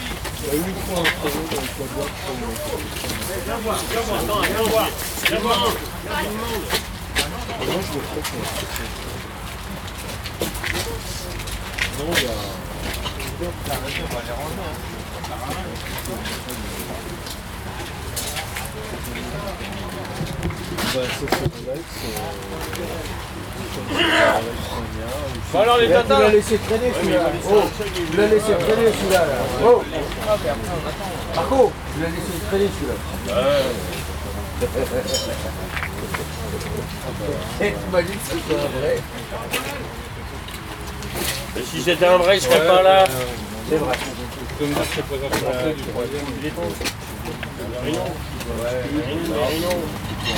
Il 0.43 0.47
y 0.47 0.49
a 0.49 0.53
8 0.65 0.73
le. 0.87 1.03
Viens 3.45 3.57
voir, 3.57 3.77
viens 3.91 4.01
voir, 4.01 4.21
viens 4.21 4.63
voir. 4.63 4.87
Viens 5.27 5.39
voir. 5.39 5.71
Non, 11.99 12.05
c'est. 12.13 12.31
Bon 25.53 25.59
alors 25.59 25.77
les 25.77 25.89
tatas 25.89 26.03
Il 26.03 26.09
l'a 26.09 26.15
ah, 26.17 26.27
ah, 26.27 26.31
laissé 26.31 26.57
traîner 26.57 26.91
celui-là. 27.01 27.29
Il 28.11 28.17
l'a 28.17 28.27
laissé 28.27 28.53
traîner 28.53 28.91
celui-là. 28.91 29.19
Là. 29.19 29.33
Oh 29.65 29.83
Marco, 31.35 31.71
il 31.95 32.03
l'a 32.03 32.09
laissé 32.09 32.31
traîner 32.47 32.69
celui-là. 32.79 32.95
Et 37.61 37.71
tu 37.71 37.77
m'as 37.91 38.01
dit 38.01 38.13
que 38.13 38.19
c'était 38.29 38.55
un 38.55 38.67
vrai. 38.79 38.97
Et 41.57 41.63
si 41.63 41.81
c'était 41.81 42.05
un 42.05 42.17
vrai, 42.17 42.35
je 42.35 42.41
serais 42.41 42.67
pas 42.67 42.81
là. 42.81 43.05
C'est 43.69 43.77
vrai. 43.77 43.97
Comme 44.57 44.73
ça, 44.73 44.81
je 44.95 45.01
pas 45.01 45.15
un 45.15 45.29
français 45.29 45.73
du 45.73 45.83
troisième. 45.83 46.25
Il 46.39 46.47
est 46.47 46.51
temps. 46.51 46.61
Ouais. 47.83 47.93
Il 48.93 48.99
est 48.99 50.31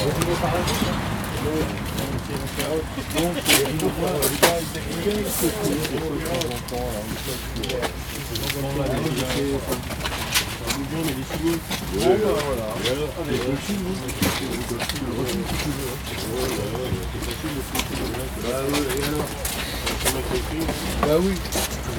bah 21.02 21.18
oui, 21.20 21.36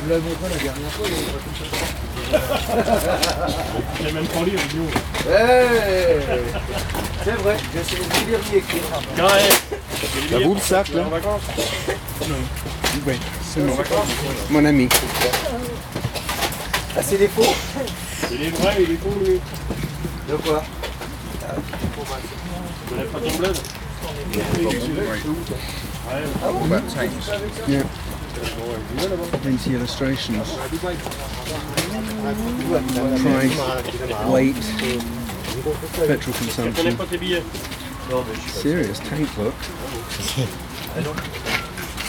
vous 0.04 0.10
l'avais 0.10 0.22
montré 0.22 0.48
la 0.50 0.56
dernière 0.62 0.90
fois, 0.92 1.06
il 1.08 1.14
pas 1.24 2.38
ça. 2.38 3.18
J'ai 4.04 4.12
même 4.12 4.26
pas 4.26 4.40
lu, 4.40 4.50
idiot. 4.50 4.88
Eh, 5.26 6.20
C'est 7.24 7.36
vrai, 7.36 7.56
j'ai 7.72 7.80
essayé 7.80 8.02
de 8.02 8.30
lire 8.30 8.38
ni 8.50 8.58
écrire. 8.58 8.82
T'as 10.30 10.38
vous 10.40 10.54
le 10.54 10.60
sac 10.60 10.88
là 10.90 11.04
Oui, 13.06 13.14
c'est 13.42 13.60
mon, 13.60 13.76
mon 14.50 14.64
ami. 14.64 14.88
Ah, 16.96 17.00
c'est 17.02 17.18
des 17.18 17.28
faux 17.28 17.54
Il 18.30 18.42
est 18.42 18.50
vrai, 18.50 18.76
il 18.80 18.92
est 18.92 18.96
con 18.96 19.10
lui. 19.24 19.40
De 20.28 20.36
quoi? 20.36 20.62
Tu 22.88 22.94
lèves 22.96 23.06
pas 23.08 23.20
ton 23.20 23.36
bled 23.38 23.56
About 26.44 26.82
tanks. 26.94 27.68
Yeah. 27.68 27.82
Into 29.44 29.70
illustrations. 29.74 30.48
Price, 33.22 33.56
weight, 34.26 34.56
petrol 36.06 36.34
consumption. 36.34 36.96
pas 36.96 37.06
tes 37.06 37.18
billets 37.18 37.44
Serious 38.46 38.98
tank 39.00 39.28
book. 39.36 39.54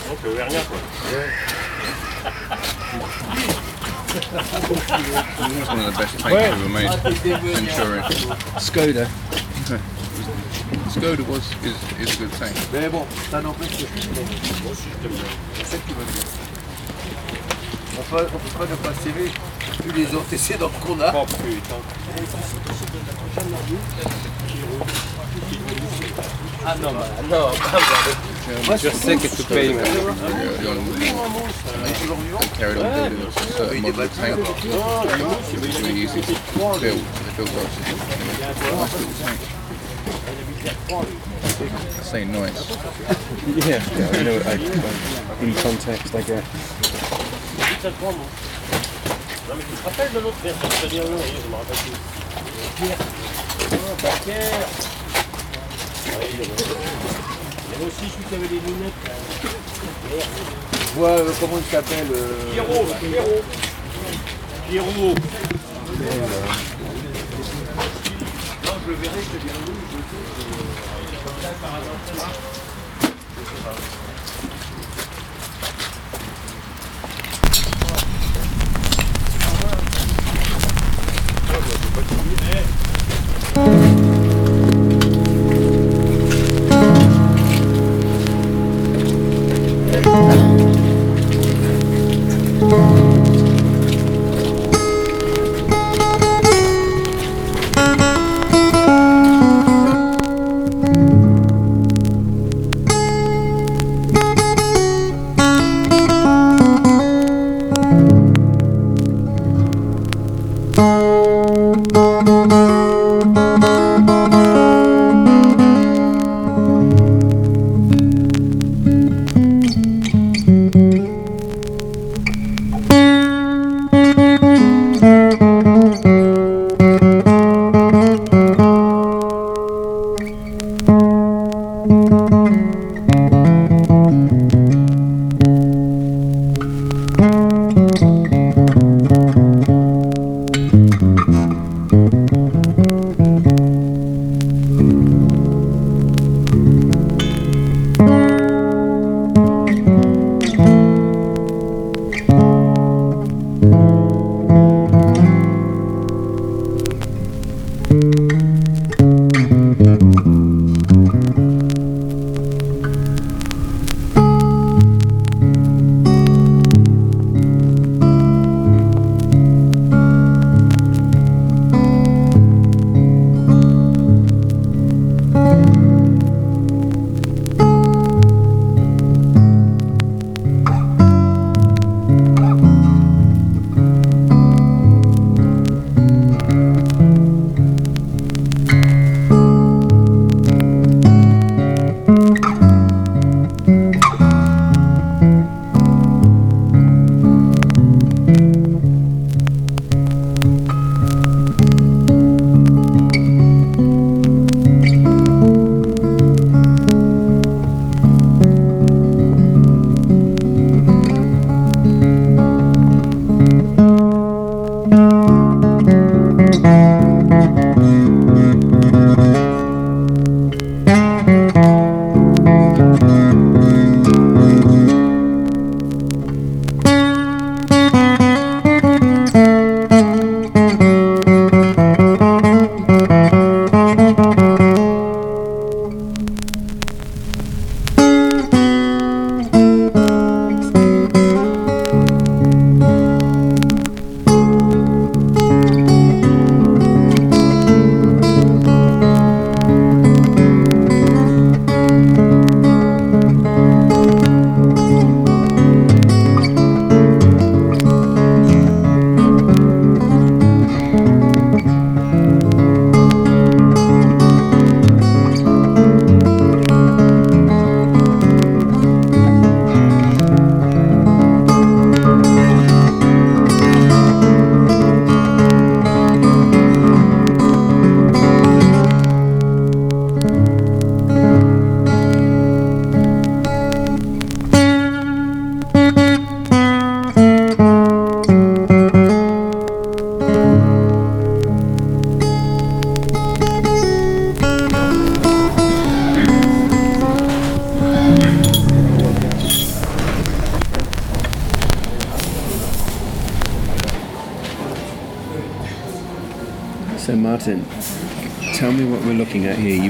Donc 0.08 0.20
rien 0.24 0.64
quoi. 0.68 0.80
It's 4.18 5.68
one 5.68 5.80
of 5.80 5.86
the 5.86 5.98
best 5.98 6.20
tanks 6.20 6.36
ever 6.36 6.70
made. 6.70 6.92
Centurion. 7.56 8.04
Skoda. 8.60 9.08
Skoda 10.96 11.28
was 11.28 11.44
is, 11.62 11.76
is 12.00 12.16
a 12.16 12.20
good 12.20 12.32
tank. 12.40 12.56
Mais 12.72 12.88
bon, 12.88 13.06
ça 13.30 13.42
n'empêche 13.42 13.68
que 13.68 13.80
je 13.80 14.00
suis 14.00 14.10
C'est 15.54 15.66
ça 15.66 15.78
qui 15.86 15.92
va 15.92 16.04
bien. 16.06 16.24
On 18.00 18.04
peut, 18.04 18.28
on 18.34 18.38
peut 18.38 18.58
pas 18.58 18.66
ne 18.66 18.76
pas 18.78 18.94
s'aimer 19.04 19.30
vu 19.84 19.92
les 19.94 20.16
antécédents 20.16 20.72
qu'on 20.80 21.02
a. 21.02 21.14
Oh 21.14 21.26
putain. 21.26 21.76
Ah 26.66 26.76
non, 26.82 26.94
bah, 26.94 27.08
non, 27.30 27.52
Moi, 28.66 28.78
je 28.78 28.90
sais 28.90 29.18
que 29.18 29.28
tu 29.28 29.44
payes. 29.44 29.76
Carried 32.58 32.78
on 32.78 32.84
building 32.84 33.28
a 33.28 33.32
certain 33.52 33.82
model 33.82 34.02
of 34.02 34.16
tank. 34.16 34.40
It 34.40 35.60
was 35.60 35.82
really 35.82 36.04
easy 36.04 36.22
to 36.22 36.34
build. 36.58 36.80
They 36.80 36.92
built 37.36 37.52
lots 37.54 37.78
of 37.78 37.86
them. 37.86 37.98
Nice 38.40 38.94
little 38.94 39.14
tank. 39.26 39.65
Nice. 42.26 42.58
Yeah, 43.68 43.82
yeah 43.98 44.10
I 44.12 44.24
know. 44.24 44.38
I, 44.46 44.54
in 45.44 45.54
context, 45.56 46.16
I 46.16 46.22
moi. 48.14 48.26
Non 49.48 49.56
mais 49.56 49.64
tu 49.64 49.76
te 49.76 49.84
rappelles 49.84 50.12
de 50.14 50.20
l'autre 50.20 50.38
te 50.42 50.48
oui, 51.04 51.22
je 51.44 51.50
me 51.50 51.56
rappelle 51.56 51.78
plus. 51.78 51.98
Oh, 53.72 53.96
Baker 54.02 54.50
Ouais, 56.18 56.28
il 56.34 56.40
y 56.40 56.42
avait 56.42 56.52
il 57.68 57.72
y 57.72 57.76
avait 57.76 57.86
aussi 57.86 58.06
celui 58.10 58.24
qui 58.28 58.36
avait 58.36 58.48
des 58.48 58.62
lunettes. 58.66 59.02
Je 60.90 61.00
vois 61.00 61.10
euh, 61.10 61.32
comment 61.40 61.58
il 61.58 61.64
s'appelle. 61.72 62.08
euh, 62.12 62.52
Pierrot, 62.54 62.86
Pierrot. 63.00 63.42
Pierrot 64.68 65.16
je 68.86 68.92
le 68.92 68.98
verrai, 68.98 69.20
je 69.20 69.30
te 69.30 69.42
dirai 69.42 69.58
oui, 69.68 69.74
je 69.92 69.98
le 69.98 70.04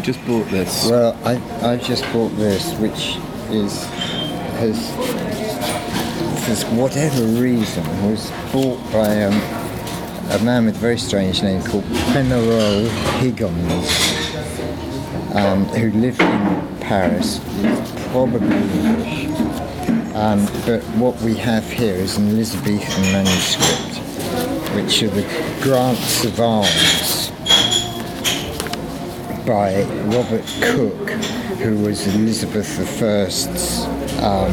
just 0.05 0.23
bought 0.27 0.47
this. 0.49 0.87
Well, 0.87 1.17
I, 1.25 1.33
I've 1.67 1.83
just 1.83 2.03
bought 2.13 2.29
this, 2.37 2.75
which 2.75 3.17
is 3.49 3.83
has, 4.61 4.91
for 6.45 6.75
whatever 6.75 7.23
reason, 7.41 7.83
was 8.07 8.29
bought 8.51 8.79
by 8.91 9.23
um, 9.23 9.33
a 10.29 10.39
man 10.43 10.65
with 10.65 10.75
a 10.75 10.79
very 10.79 10.99
strange 10.99 11.41
name 11.41 11.63
called 11.63 11.85
Penarol 12.13 12.87
Higgins, 13.17 13.89
um, 15.35 15.65
who 15.69 15.89
lived 15.99 16.21
in 16.21 16.77
Paris, 16.81 17.39
probably 18.11 18.55
English. 18.55 19.25
Um, 20.13 20.45
but 20.67 20.83
what 20.99 21.19
we 21.23 21.33
have 21.37 21.67
here 21.67 21.95
is 21.95 22.17
an 22.17 22.29
Elizabethan 22.29 23.01
manuscript, 23.11 23.97
which 24.75 25.01
are 25.01 25.09
the 25.09 25.23
grants 25.63 26.25
of 26.25 26.39
arms 26.39 27.04
by 29.45 29.83
Robert 30.05 30.45
Cooke, 30.61 31.09
who 31.59 31.77
was 31.83 32.07
Elizabeth 32.15 32.79
I's 33.03 33.85
um, 34.23 34.51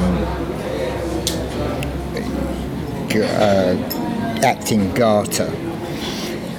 uh, 3.14 4.40
acting 4.42 4.92
garter, 4.92 5.48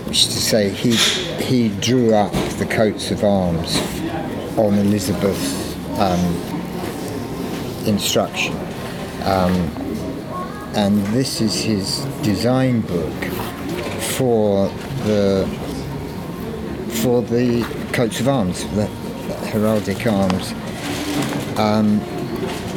which 0.08 0.24
is 0.24 0.28
to 0.28 0.42
say 0.42 0.70
he 0.70 0.96
he 1.44 1.70
drew 1.80 2.16
up 2.16 2.32
the 2.58 2.66
coats 2.66 3.12
of 3.12 3.24
arms 3.24 3.78
on 4.58 4.74
Elizabeth's 4.80 5.76
um, 6.00 6.36
instruction. 7.86 8.56
Um, 9.26 9.54
and 10.76 11.06
this 11.08 11.40
is 11.40 11.62
his 11.62 12.00
design 12.24 12.82
book 12.82 13.24
for 14.18 14.70
the 15.06 15.48
for 17.04 17.22
the 17.22 17.83
coats 17.94 18.20
of 18.20 18.28
arms, 18.28 18.66
the 18.76 18.88
heraldic 19.52 20.12
arms, 20.12 20.52
um, 21.60 22.00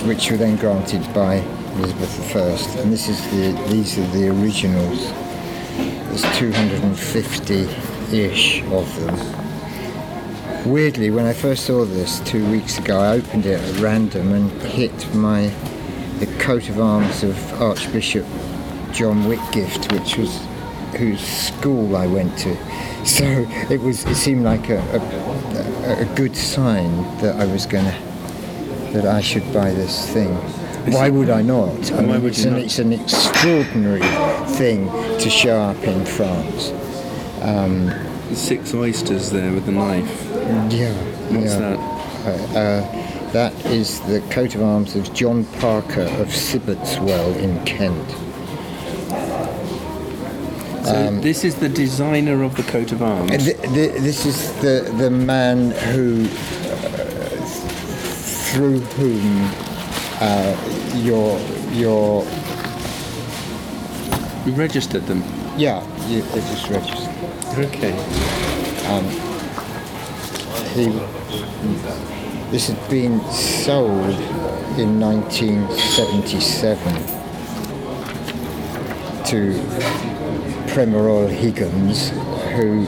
which 0.07 0.31
were 0.31 0.37
then 0.37 0.57
granted 0.57 1.03
by 1.15 1.37
Elizabeth 1.77 2.37
I. 2.37 2.51
And 2.81 2.93
this 2.93 3.09
is 3.09 3.19
the 3.31 3.53
these 3.69 3.97
are 3.99 4.07
the 4.09 4.29
originals. 4.29 5.11
There's 6.09 6.25
250-ish 6.37 8.63
of 8.65 8.95
them. 9.01 9.17
Weirdly, 10.71 11.11
when 11.11 11.25
I 11.25 11.33
first 11.33 11.65
saw 11.65 11.87
this 11.87 12.21
two 12.21 12.45
weeks 12.51 12.77
ago, 12.79 13.01
I 13.01 13.13
opened 13.13 13.47
it 13.47 13.59
at 13.59 13.81
random 13.81 14.35
and 14.35 14.53
hit 14.63 15.15
my 15.15 15.51
the 16.19 16.27
coat 16.39 16.69
of 16.69 16.79
arms 16.79 17.23
of 17.23 17.39
Archbishop 17.61 18.27
John 18.93 19.25
Whitgift, 19.25 19.91
which 19.93 20.19
was 20.19 20.39
whose 20.97 21.21
school 21.21 21.97
I 21.97 22.07
went 22.07 22.37
to. 22.39 22.57
So 23.07 23.25
it 23.71 23.81
was 23.81 24.05
it 24.05 24.17
seemed 24.17 24.45
like 24.45 24.69
a, 24.69 24.79
a, 24.79 26.03
a 26.03 26.15
good 26.17 26.37
sign 26.37 26.91
that 27.19 27.37
I 27.37 27.47
was 27.47 27.67
going 27.67 27.85
to 27.85 28.07
that 28.93 29.07
I 29.07 29.21
should 29.21 29.53
buy 29.53 29.71
this 29.73 30.11
thing. 30.13 30.35
Why 30.93 31.11
would 31.11 31.31
I 31.31 31.43
not? 31.43 31.91
I 31.93 31.97
Why 31.97 32.03
mean, 32.03 32.23
would 32.23 32.33
it's, 32.33 32.45
you 32.45 32.49
an, 32.49 32.55
not? 32.55 32.63
it's 32.65 32.79
an 32.79 32.93
extraordinary 32.93 34.01
thing 34.55 34.87
to 35.19 35.29
show 35.29 35.61
up 35.61 35.83
in 35.85 36.05
France. 36.07 36.73
Um, 37.43 37.91
Six 38.35 38.75
oysters 38.75 39.31
there 39.31 39.53
with 39.53 39.69
a 39.69 39.73
knife. 39.73 40.25
yeah. 40.73 40.93
What's 41.31 41.55
yeah. 41.55 41.59
that? 41.59 41.79
Uh, 42.27 42.59
uh, 42.59 43.33
that 43.33 43.53
is 43.67 44.01
the 44.03 44.21
coat 44.31 44.55
of 44.55 44.63
arms 44.63 44.97
of 44.97 45.13
John 45.13 45.45
Parker 45.61 46.03
of 46.03 46.29
Sibbertswell 46.29 47.37
in 47.37 47.65
Kent. 47.65 48.26
So 50.87 51.11
this 51.21 51.45
is 51.45 51.55
the 51.57 51.69
designer 51.69 52.43
of 52.45 52.55
the 52.57 52.63
coat 52.65 52.93
of 52.93 53.03
arms. 53.03 53.31
Th- 53.31 53.57
th- 53.61 53.95
this 54.03 54.25
is 54.27 54.53
the 54.61 54.91
the 54.99 55.11
man 55.11 55.71
who, 55.93 56.25
uh, 56.25 56.29
through 58.53 58.81
whom 58.99 59.51
uh, 60.21 60.55
your 61.03 61.39
your 61.73 62.25
You 64.47 64.53
registered 64.55 65.07
them. 65.07 65.23
yeah, 65.59 65.83
you, 66.09 66.19
it 66.19 66.35
was 66.35 66.69
registered. 66.71 67.15
Okay. 67.59 67.95
He, 70.75 70.85
this 72.51 72.69
had 72.69 72.79
been 72.91 73.19
sold 73.33 74.15
in 74.79 75.01
1977 75.01 76.95
to 79.25 79.55
Premerol 80.77 81.31
Higgins, 81.31 82.11
who 82.55 82.81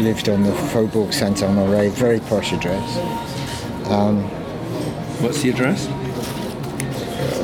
lived 0.00 0.30
on 0.30 0.44
the 0.44 0.52
Faubourg 0.72 1.12
Saint-Honoré, 1.12 1.90
very 1.90 2.20
posh 2.20 2.54
address. 2.54 2.96
Um, 3.90 4.22
What's 5.20 5.42
the 5.42 5.50
address? 5.50 5.86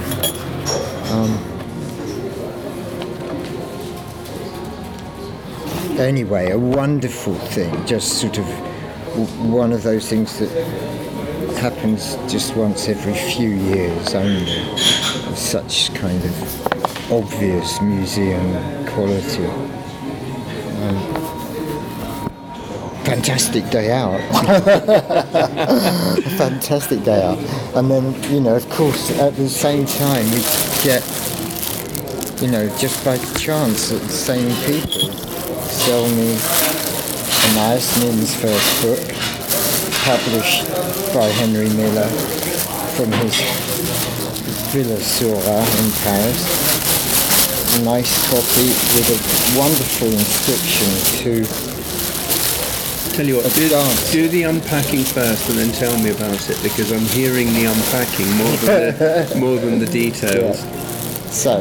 anyway, 5.98 6.50
a 6.50 6.58
wonderful 6.58 7.34
thing, 7.34 7.86
just 7.86 8.20
sort 8.20 8.36
of 8.36 8.44
one 9.48 9.72
of 9.72 9.84
those 9.84 10.08
things 10.08 10.38
that 10.40 10.50
happens 11.58 12.16
just 12.30 12.56
once 12.56 12.88
every 12.88 13.14
few 13.14 13.50
years 13.50 14.14
only. 14.14 14.76
Such 15.36 15.94
kind 15.94 16.22
of 16.22 17.12
obvious 17.12 17.80
museum 17.80 18.86
quality. 18.88 19.46
Um, 20.82 21.43
fantastic 23.24 23.64
day 23.70 23.90
out. 23.90 24.20
a 26.20 26.30
fantastic 26.36 27.02
day 27.04 27.22
out. 27.22 27.38
And 27.74 27.90
then, 27.90 28.12
you 28.30 28.38
know, 28.38 28.54
of 28.54 28.68
course, 28.68 29.10
at 29.18 29.34
the 29.36 29.48
same 29.48 29.86
time, 29.86 30.26
we 30.26 30.42
get 30.84 31.02
you 32.42 32.50
know, 32.50 32.68
just 32.76 33.02
by 33.02 33.16
chance 33.38 33.88
the 33.88 33.98
same 34.10 34.54
people 34.66 35.10
sell 35.72 36.06
me 36.10 36.36
Anais 37.48 37.80
Nin's 38.04 38.36
first 38.36 38.82
book, 38.82 39.00
published 40.04 40.68
by 41.14 41.26
Henry 41.40 41.70
Miller 41.70 42.08
from 42.92 43.10
his 43.24 43.40
Villa 44.68 45.00
Seurat 45.00 45.66
in 45.80 45.90
Paris. 46.04 46.44
A 47.80 47.84
nice 47.84 48.12
copy 48.28 48.68
with 48.92 49.08
a 49.08 49.16
wonderful 49.58 50.12
inscription 50.12 50.92
to 51.24 51.73
Tell 53.14 53.24
you 53.24 53.36
what, 53.36 53.54
do, 53.54 53.68
do 54.10 54.28
the 54.28 54.42
unpacking 54.42 55.04
first 55.04 55.48
and 55.48 55.56
then 55.56 55.70
tell 55.70 55.96
me 56.02 56.10
about 56.10 56.50
it 56.50 56.60
because 56.64 56.90
I'm 56.90 57.06
hearing 57.16 57.46
the 57.52 57.66
unpacking 57.66 58.28
more 58.36 58.56
than 58.56 58.98
the, 58.98 59.36
more 59.38 59.56
than 59.56 59.78
the 59.78 59.86
details. 59.86 60.58
so 61.32 61.60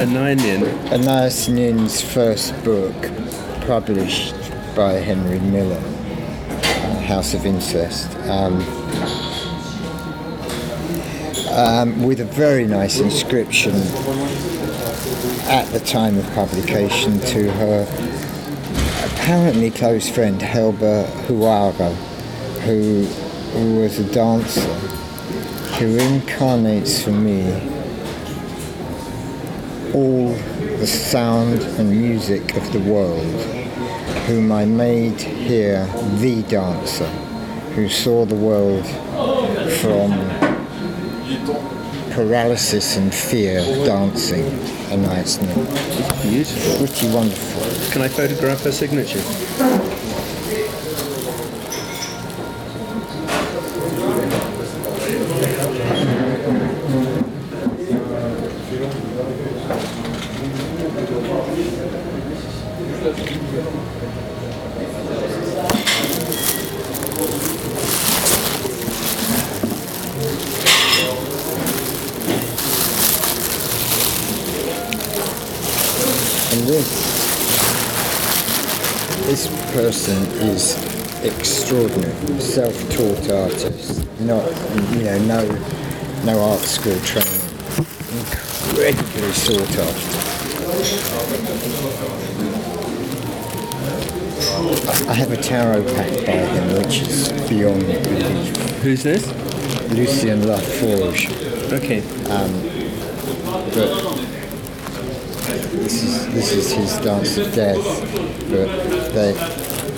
A 0.00 0.06
nine 0.06 0.40
in. 0.40 0.64
Anais 0.90 1.50
Nin's 1.50 2.00
first 2.00 2.54
book, 2.64 2.94
published 3.66 4.34
by 4.74 4.92
Henry 4.94 5.38
Miller, 5.38 5.76
uh, 5.76 7.00
House 7.00 7.34
of 7.34 7.44
Incest, 7.44 8.10
um, 8.20 8.54
um, 11.52 12.02
with 12.02 12.20
a 12.20 12.24
very 12.24 12.66
nice 12.66 13.00
inscription 13.00 13.74
at 15.46 15.66
the 15.72 15.80
time 15.80 16.16
of 16.16 16.24
publication 16.32 17.20
to 17.20 17.50
her 17.52 18.13
apparently 19.24 19.70
close 19.70 20.06
friend 20.06 20.38
Helba 20.38 21.06
Huara, 21.24 21.94
who 22.60 23.08
was 23.80 23.98
a 23.98 24.12
dancer 24.12 24.60
who 25.78 25.96
incarnates 25.96 27.02
for 27.02 27.10
me 27.10 27.44
all 29.94 30.28
the 30.76 30.86
sound 30.86 31.62
and 31.62 31.90
music 31.90 32.54
of 32.54 32.70
the 32.74 32.80
world, 32.80 33.40
whom 34.26 34.52
I 34.52 34.66
made 34.66 35.18
here 35.18 35.86
the 36.16 36.42
dancer, 36.42 37.08
who 37.76 37.88
saw 37.88 38.26
the 38.26 38.34
world 38.34 38.86
from 39.80 40.10
paralysis 42.14 42.96
and 42.96 43.12
fear 43.12 43.60
dancing 43.84 44.46
a 44.92 44.96
night's 44.96 45.40
night. 45.42 46.22
Beautiful. 46.22 46.86
Pretty 46.86 47.12
wonderful. 47.12 47.92
Can 47.92 48.02
I 48.02 48.08
photograph 48.08 48.62
her 48.62 48.72
signature? 48.72 49.93
Is 80.42 80.76
extraordinary, 81.24 82.40
self-taught 82.40 83.30
artist, 83.30 84.06
not, 84.20 84.44
you 84.94 85.04
know, 85.04 85.18
no, 85.26 85.44
no 86.24 86.40
art 86.40 86.60
school 86.60 86.98
training, 87.00 87.40
incredibly 87.78 89.32
sought 89.32 89.78
after. 89.78 90.24
I- 95.08 95.14
have 95.14 95.30
a 95.32 95.36
tarot 95.36 95.84
pack 95.94 96.10
by 96.26 96.32
him, 96.32 96.74
which 96.82 97.00
is 97.02 97.28
beyond 97.48 97.80
belief. 97.86 98.56
Who's 98.82 99.02
this? 99.02 99.26
Lucien 99.90 100.40
Laforge. 100.42 101.28
Okay. 101.72 102.00
Um, 102.30 102.52
but 103.74 104.16
this 105.72 106.02
is 106.02 106.26
this 106.34 106.52
is 106.52 106.72
his 106.72 106.96
dance 106.98 107.36
of 107.36 107.54
death. 107.54 107.84
But 108.50 108.68
they 109.14 109.32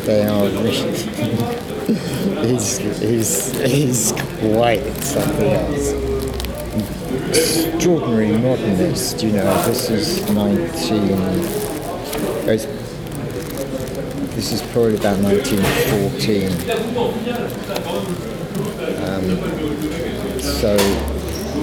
they 0.07 0.25
are 0.27 0.49
he's 2.47 2.79
he's 2.79 3.53
he's 3.61 4.13
quite 4.41 4.83
something 5.03 5.53
else. 5.53 5.93
extraordinary 7.29 8.33
modernist. 8.39 9.23
You 9.23 9.33
know, 9.33 9.63
this 9.67 9.91
is 9.91 10.31
19. 10.31 11.13
it's- 12.49 12.67
This 14.37 14.53
is 14.53 14.63
probably 14.73 14.97
about 14.97 15.19
1914. 15.21 16.53
Um, 19.07 19.25
so, 20.41 20.77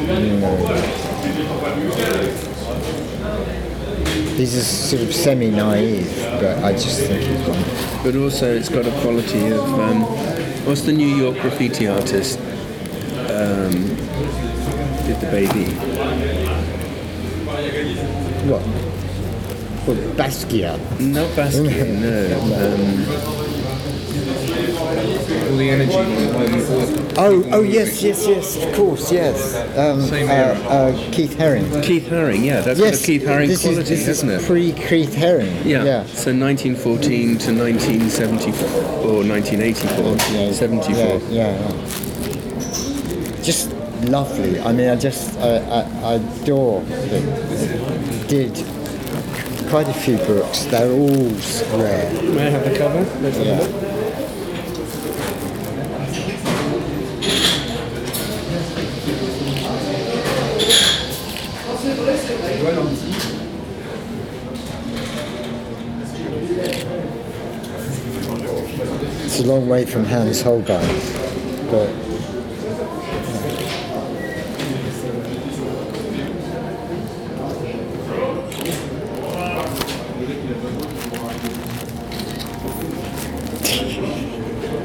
you 0.08 0.38
know, 0.40 0.56
he's 4.36 4.56
a 4.56 4.64
sort 4.64 5.02
of 5.04 5.14
semi-naive, 5.14 6.12
but 6.42 6.64
I 6.64 6.72
just 6.74 7.00
think 7.02 7.22
he's 7.22 7.48
wonderful. 7.48 7.83
But 8.04 8.18
also, 8.18 8.54
it's 8.54 8.68
got 8.68 8.86
a 8.86 8.92
quality 9.02 9.48
of 9.52 9.80
um, 9.80 10.02
what's 10.66 10.82
the 10.82 10.92
New 10.92 11.08
York 11.08 11.38
graffiti 11.40 11.88
artist? 11.88 12.38
Um, 13.30 13.72
did 15.08 15.20
the 15.22 15.30
baby? 15.32 15.72
What? 18.50 18.62
Well, 19.88 19.98
Basquiat. 20.16 20.80
Not 21.00 21.30
Basquiat, 21.30 22.00
no. 22.02 23.40
Um, 23.40 23.43
the 24.96 25.70
energy. 25.70 25.94
Oh, 27.18 27.44
oh 27.52 27.62
yes, 27.62 28.02
yes, 28.02 28.28
yes, 28.28 28.64
of 28.64 28.74
course, 28.76 29.12
yes. 29.12 29.56
Um, 29.78 30.02
uh, 30.02 30.34
uh, 30.70 31.12
Keith 31.12 31.36
Haring. 31.38 31.84
Keith 31.84 32.08
Haring, 32.08 32.44
yeah, 32.44 32.62
that's 32.62 32.80
got 32.80 32.94
a 32.94 32.98
Keith 32.98 33.24
Haring 33.24 33.48
this 33.48 33.62
quality, 33.62 33.82
is, 33.82 33.90
this 33.90 34.06
hasn't 34.06 34.32
is 34.32 34.44
it? 34.44 34.48
Pre-Keith 34.48 35.16
Haring. 35.16 35.66
Yeah. 35.66 35.84
yeah. 35.84 36.04
So 36.06 36.34
1914 36.34 37.38
to 37.40 37.54
1974 37.54 38.70
or 39.06 39.24
1984, 39.24 40.54
74. 40.54 40.94
Yeah, 40.96 41.18
yeah, 41.30 41.60
yeah. 41.60 43.44
Just 43.44 43.72
lovely. 44.06 44.60
I 44.60 44.72
mean, 44.72 44.90
I 44.90 44.96
just 44.96 45.38
I, 45.40 45.58
I, 45.58 45.82
I 45.82 46.14
adore 46.14 46.82
that. 46.82 48.26
Did 48.28 48.56
quite 49.70 49.88
a 49.88 49.94
few 49.94 50.18
books. 50.18 50.66
They're 50.66 50.92
all 50.92 51.80
rare. 51.82 52.12
May 52.32 52.48
I 52.48 52.50
have 52.50 52.64
the 52.64 52.78
cover? 52.78 53.04
Let's 53.22 53.38
Yeah. 53.40 54.03
A 69.44 69.48
long 69.48 69.68
way 69.68 69.86
from 69.86 70.06
Hans 70.06 70.42
Holbein, 70.42 70.88
but 71.70 71.90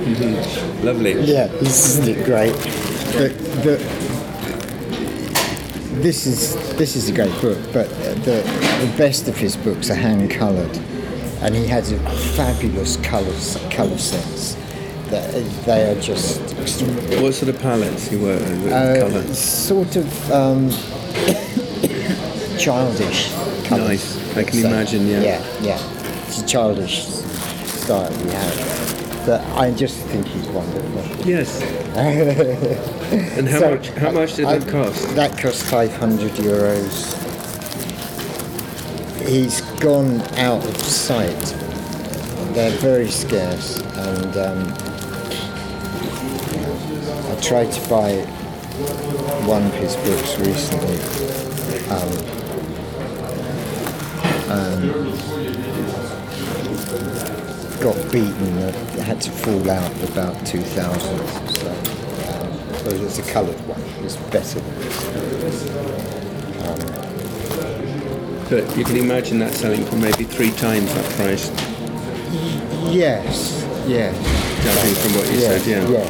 Lovely. 0.82 1.12
Yeah, 1.20 1.48
this 1.48 1.98
is 1.98 2.24
great. 2.24 2.52
The, 3.12 3.28
the, 3.62 3.76
this 6.00 6.26
is 6.26 6.54
this 6.76 6.96
is 6.96 7.08
a 7.08 7.12
great 7.12 7.32
book, 7.40 7.58
but 7.72 7.88
the, 8.24 8.42
the 8.80 8.94
best 8.96 9.28
of 9.28 9.36
his 9.36 9.56
books 9.56 9.90
are 9.90 9.94
hand 9.94 10.30
coloured, 10.30 10.72
and 11.40 11.54
he 11.54 11.66
has 11.66 11.92
a 11.92 11.98
fabulous 12.36 12.96
colours 12.98 13.56
colour 13.70 13.98
sense. 13.98 14.56
That 15.10 15.32
they 15.64 15.90
are 15.90 16.00
just. 16.00 16.40
What 17.22 17.32
sort 17.34 17.48
of 17.48 17.58
palettes 17.62 18.12
you 18.12 18.20
work 18.20 18.40
with? 18.40 18.70
Uh, 18.72 19.34
sort 19.34 19.96
of 19.96 20.30
um, 20.32 20.70
childish. 22.58 23.32
colours. 23.64 23.88
Nice. 23.88 24.36
I 24.36 24.44
can 24.44 24.60
So, 24.60 24.68
imagine, 24.68 25.06
yeah. 25.06 25.22
Yeah, 25.22 25.42
yeah. 25.62 26.24
It's 26.26 26.42
a 26.42 26.46
childish 26.46 27.06
style 27.06 28.12
he 28.12 28.28
has, 28.30 29.24
but 29.24 29.40
I 29.56 29.70
just 29.72 29.96
think 30.08 30.26
he's 30.26 30.46
wonderful. 30.48 31.26
Yes. 31.26 31.62
And 33.08 33.48
how 33.48 33.58
So, 33.60 33.70
much? 33.74 33.88
How 33.90 34.12
much 34.12 34.34
did 34.34 34.44
I- 34.44 34.58
that 34.58 34.70
cost? 34.70 35.14
That 35.16 35.38
cost 35.38 35.62
500 35.64 36.32
euros. 36.32 37.14
He's 39.26 39.62
gone 39.80 40.20
out 40.38 40.64
of 40.64 40.76
sight. 40.76 41.38
They're 42.52 42.76
very 42.78 43.08
scarce, 43.08 43.78
and 43.78 44.36
um, 44.36 44.74
I 47.30 47.36
tried 47.40 47.70
to 47.70 47.88
buy 47.88 48.22
one 49.46 49.64
of 49.64 49.72
his 49.74 49.94
books 49.96 50.36
recently. 50.40 50.98
Um, 51.90 52.12
um, 54.50 55.12
got 57.80 57.96
beaten. 58.10 58.58
I 58.58 58.72
had 59.02 59.20
to 59.22 59.30
fall 59.30 59.70
out 59.70 59.92
about 60.10 60.44
2,000. 60.44 60.98
So, 60.98 61.70
um, 61.70 62.50
but 62.84 62.94
it's 62.94 63.18
a 63.20 63.22
coloured 63.30 63.60
one. 63.68 63.80
It's 64.04 64.16
better 64.16 64.58
than 64.58 64.78
this. 64.80 64.98
But 68.48 68.64
you 68.78 68.84
can 68.84 68.96
imagine 68.96 69.38
that 69.40 69.52
selling 69.52 69.84
for 69.84 69.96
maybe 69.96 70.24
three 70.24 70.52
times 70.52 70.88
that 70.94 71.04
price, 71.20 71.50
yes, 72.88 73.60
yeah. 73.86 74.08
judging 74.64 74.94
from 74.96 75.12
what 75.20 75.28
you 75.28 75.36
yes, 75.38 75.64
said. 75.64 75.68
Yeah. 75.68 75.84
Yes, 75.92 76.08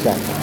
exactly. 0.00 0.34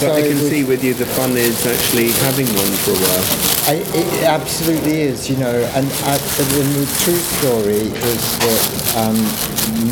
But 0.00 0.12
I 0.12 0.20
can 0.20 0.36
So- 0.36 0.48
see 0.52 0.64
with 0.64 0.84
you 0.84 0.92
the 0.92 1.06
fun 1.06 1.32
is 1.32 1.64
actually 1.64 2.12
having 2.28 2.44
one 2.60 2.72
for 2.84 2.92
a 2.92 3.00
while. 3.00 3.24
I, 3.72 3.80
it 3.96 4.24
absolutely 4.24 5.00
is, 5.00 5.30
you 5.30 5.36
know, 5.38 5.64
and, 5.74 5.86
uh, 6.04 6.18
and 6.20 6.68
the 6.76 6.84
true 7.00 7.16
story 7.40 7.88
is 7.88 8.38
that 8.44 8.62
um, 9.00 9.16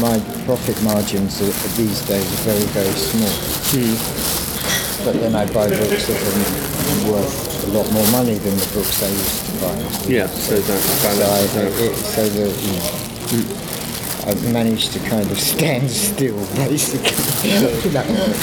my 0.00 0.20
profit 0.44 0.76
margins 0.84 1.40
are, 1.40 1.50
these 1.80 2.02
days 2.04 2.28
are 2.28 2.44
very, 2.44 2.66
very 2.76 2.92
small. 2.92 3.32
But 5.06 5.18
then 5.18 5.34
I 5.34 5.46
buy 5.46 5.70
books 5.70 6.06
that 6.08 6.20
are 6.20 7.10
worth 7.10 7.53
a 7.64 7.70
lot 7.72 7.90
more 7.92 8.06
money 8.12 8.34
than 8.34 8.56
the 8.56 8.70
books 8.74 9.02
I 9.02 9.08
used 9.08 9.46
to 9.46 9.52
buy. 9.60 9.76
Yeah, 10.08 10.26
so 10.26 10.56
that 10.60 10.80
So, 10.80 11.10
I, 11.10 11.64
it, 11.84 11.94
so 11.96 12.28
that, 12.28 12.52
you 12.62 12.72
know, 12.78 13.60
I've 14.26 14.52
managed 14.52 14.92
to 14.94 14.98
kind 15.00 15.30
of 15.30 15.38
stand 15.52 15.90
still, 15.90 16.38
basically, 16.56 17.12
you 17.50 17.60
know, 17.60 17.70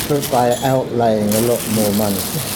but 0.09 0.22
by 0.32 0.51
outlaying 0.61 1.34
a 1.34 1.41
lot 1.49 1.61
more 1.74 1.91
money 1.97 2.22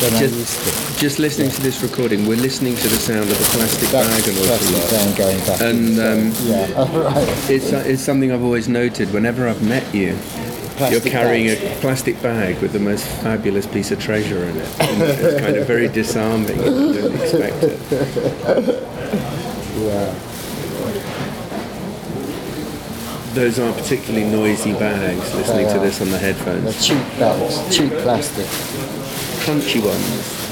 than 0.00 0.14
I 0.14 0.20
used 0.22 0.58
to. 0.58 0.64
Just, 0.64 1.00
just 1.00 1.18
listening 1.18 1.50
to 1.50 1.60
this 1.62 1.82
recording, 1.82 2.26
we're 2.26 2.36
listening 2.40 2.76
to 2.76 2.88
the 2.88 2.96
sound 2.96 3.30
of 3.30 3.40
a 3.40 3.44
plastic 3.56 3.88
That's 3.90 4.08
bag 4.08 4.28
an 4.28 4.50
awful 4.50 4.72
lot. 4.78 4.90
bag 4.90 5.16
going 5.16 5.38
back 5.44 5.60
And 5.60 5.98
um, 6.00 6.32
yeah, 6.46 6.96
right. 6.96 7.50
it's, 7.50 7.72
it's 7.72 8.02
something 8.02 8.32
I've 8.32 8.42
always 8.44 8.68
noted. 8.68 9.12
Whenever 9.12 9.46
I've 9.48 9.62
met 9.62 9.94
you, 9.94 10.16
you're 10.90 11.00
carrying 11.00 11.46
bags. 11.46 11.62
a 11.62 11.80
plastic 11.80 12.20
bag 12.22 12.60
with 12.60 12.72
the 12.72 12.78
most 12.78 13.04
fabulous 13.06 13.66
piece 13.66 13.90
of 13.90 14.00
treasure 14.00 14.44
in 14.44 14.56
it. 14.56 14.68
It's 14.80 15.40
kind 15.40 15.56
of 15.56 15.66
very 15.66 15.88
disarming. 15.88 16.56
You 16.58 16.92
don't 16.94 17.14
expect 17.14 17.62
it. 17.62 18.84
Yeah. 19.76 20.14
Those 23.34 23.58
aren't 23.58 23.76
particularly 23.76 24.26
noisy 24.30 24.72
bags. 24.74 25.34
Listening 25.34 25.66
to 25.72 25.78
this 25.80 26.00
on 26.00 26.08
the 26.10 26.18
They're 26.18 26.32
headphones. 26.32 26.86
cheap 26.86 26.98
bags, 27.18 27.76
cheap 27.76 27.90
plastic. 27.98 28.46
Crunchy 29.44 29.84
ones. 29.84 30.43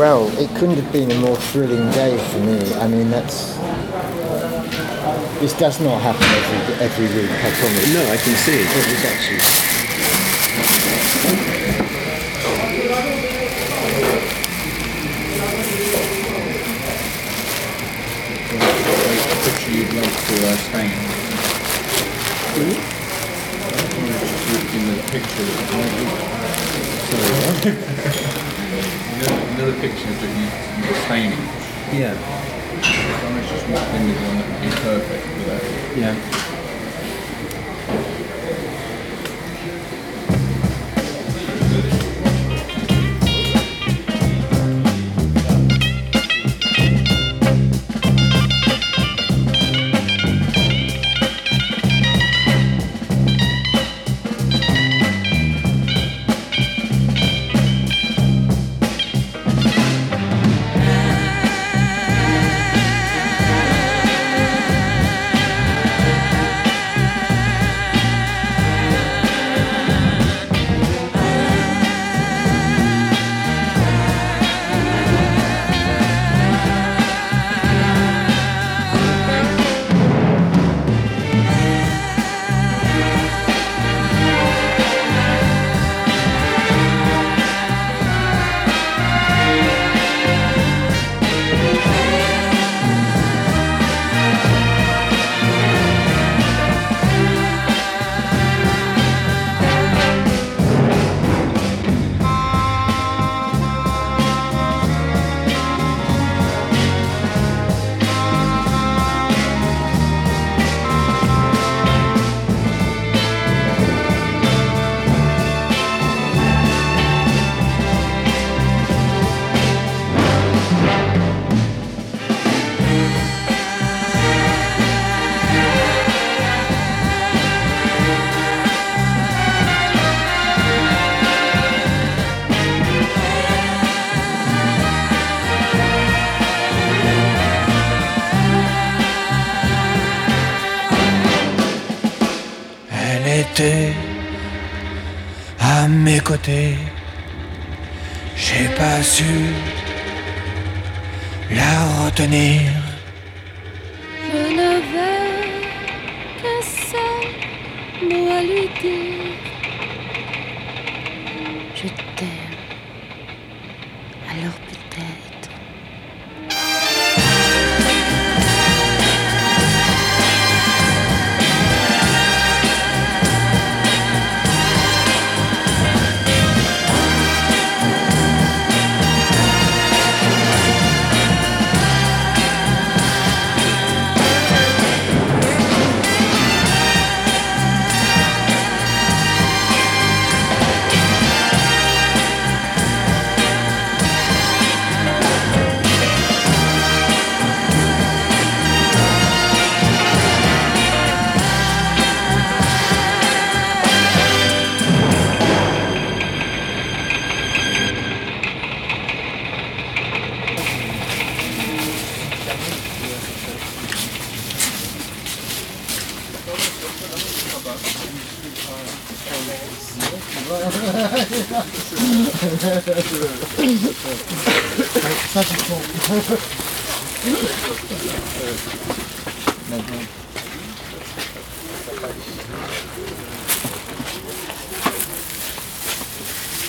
Well, 0.00 0.32
it 0.38 0.48
couldn't 0.56 0.76
have 0.76 0.90
been 0.94 1.10
a 1.10 1.18
more 1.20 1.36
thrilling 1.36 1.90
day 1.90 2.16
for 2.16 2.38
me. 2.38 2.56
I 2.76 2.88
mean, 2.88 3.10
that's. 3.10 3.58
This 5.40 5.52
does 5.58 5.78
not 5.78 6.00
happen 6.00 6.24
every 6.24 7.04
every 7.04 7.04
week. 7.20 7.30
I 7.30 7.50
promise. 7.60 7.92
No, 7.92 8.00
I 8.10 8.16
can 8.16 8.34
see. 8.34 8.64
It 8.64 8.64
was 8.64 9.04
actually. 9.04 9.44
picture 19.44 19.70
you'd 19.70 19.92
like 19.92 20.16
to 20.16 20.34
uh, 20.48 20.56
stain. 20.64 20.96
In 24.72 24.82
the 24.96 25.02
picture 25.12 25.44
that 25.44 25.68
Sorry, 28.40 28.49
you 29.20 29.72
pictures 29.80 30.16
that 30.20 30.32
you, 30.32 30.46
you're 30.84 31.00
staining? 31.04 31.38
Yeah. 31.92 32.14
If 32.14 33.24
I 33.24 33.38
was 33.38 33.48
just 33.48 33.68
walked 33.68 33.94
in 33.94 34.08
with 34.08 34.16
one 34.26 34.36
that 34.38 34.46
would 34.48 34.62
be 34.62 34.70
perfect 34.80 35.24
for 35.26 35.42
that. 35.50 35.96
Yeah. 35.96 36.49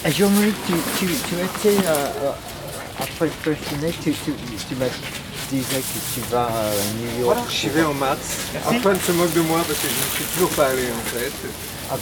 Jean-Marie, 0.10 0.54
tu, 0.68 0.74
tu, 0.99 1.06
tu 1.06 1.36
étais, 1.36 1.78
euh, 1.88 2.08
euh, 2.24 2.32
après 2.99 3.30
le 3.45 3.52
année, 3.78 3.93
tu, 4.04 4.12
tu, 4.12 4.34
tu 4.68 4.76
m'as 4.76 4.88
disais 5.49 5.80
que 5.80 6.14
tu 6.14 6.20
vas 6.30 6.47
à 6.47 6.72
New 6.99 7.24
York. 7.24 7.49
J'y 7.49 7.70
vais 7.70 7.84
en 7.84 7.93
mars. 7.93 8.20
Antoine 8.68 8.99
se 8.99 9.12
moque 9.14 9.34
de 9.34 9.41
moi 9.41 9.62
parce 9.66 9.80
que 9.80 9.88
je 9.88 9.93
ne 9.93 10.16
suis 10.16 10.34
toujours 10.34 10.49
pas 10.49 10.68
allé 10.68 10.84
en 10.84 11.18
fait. 11.18 11.32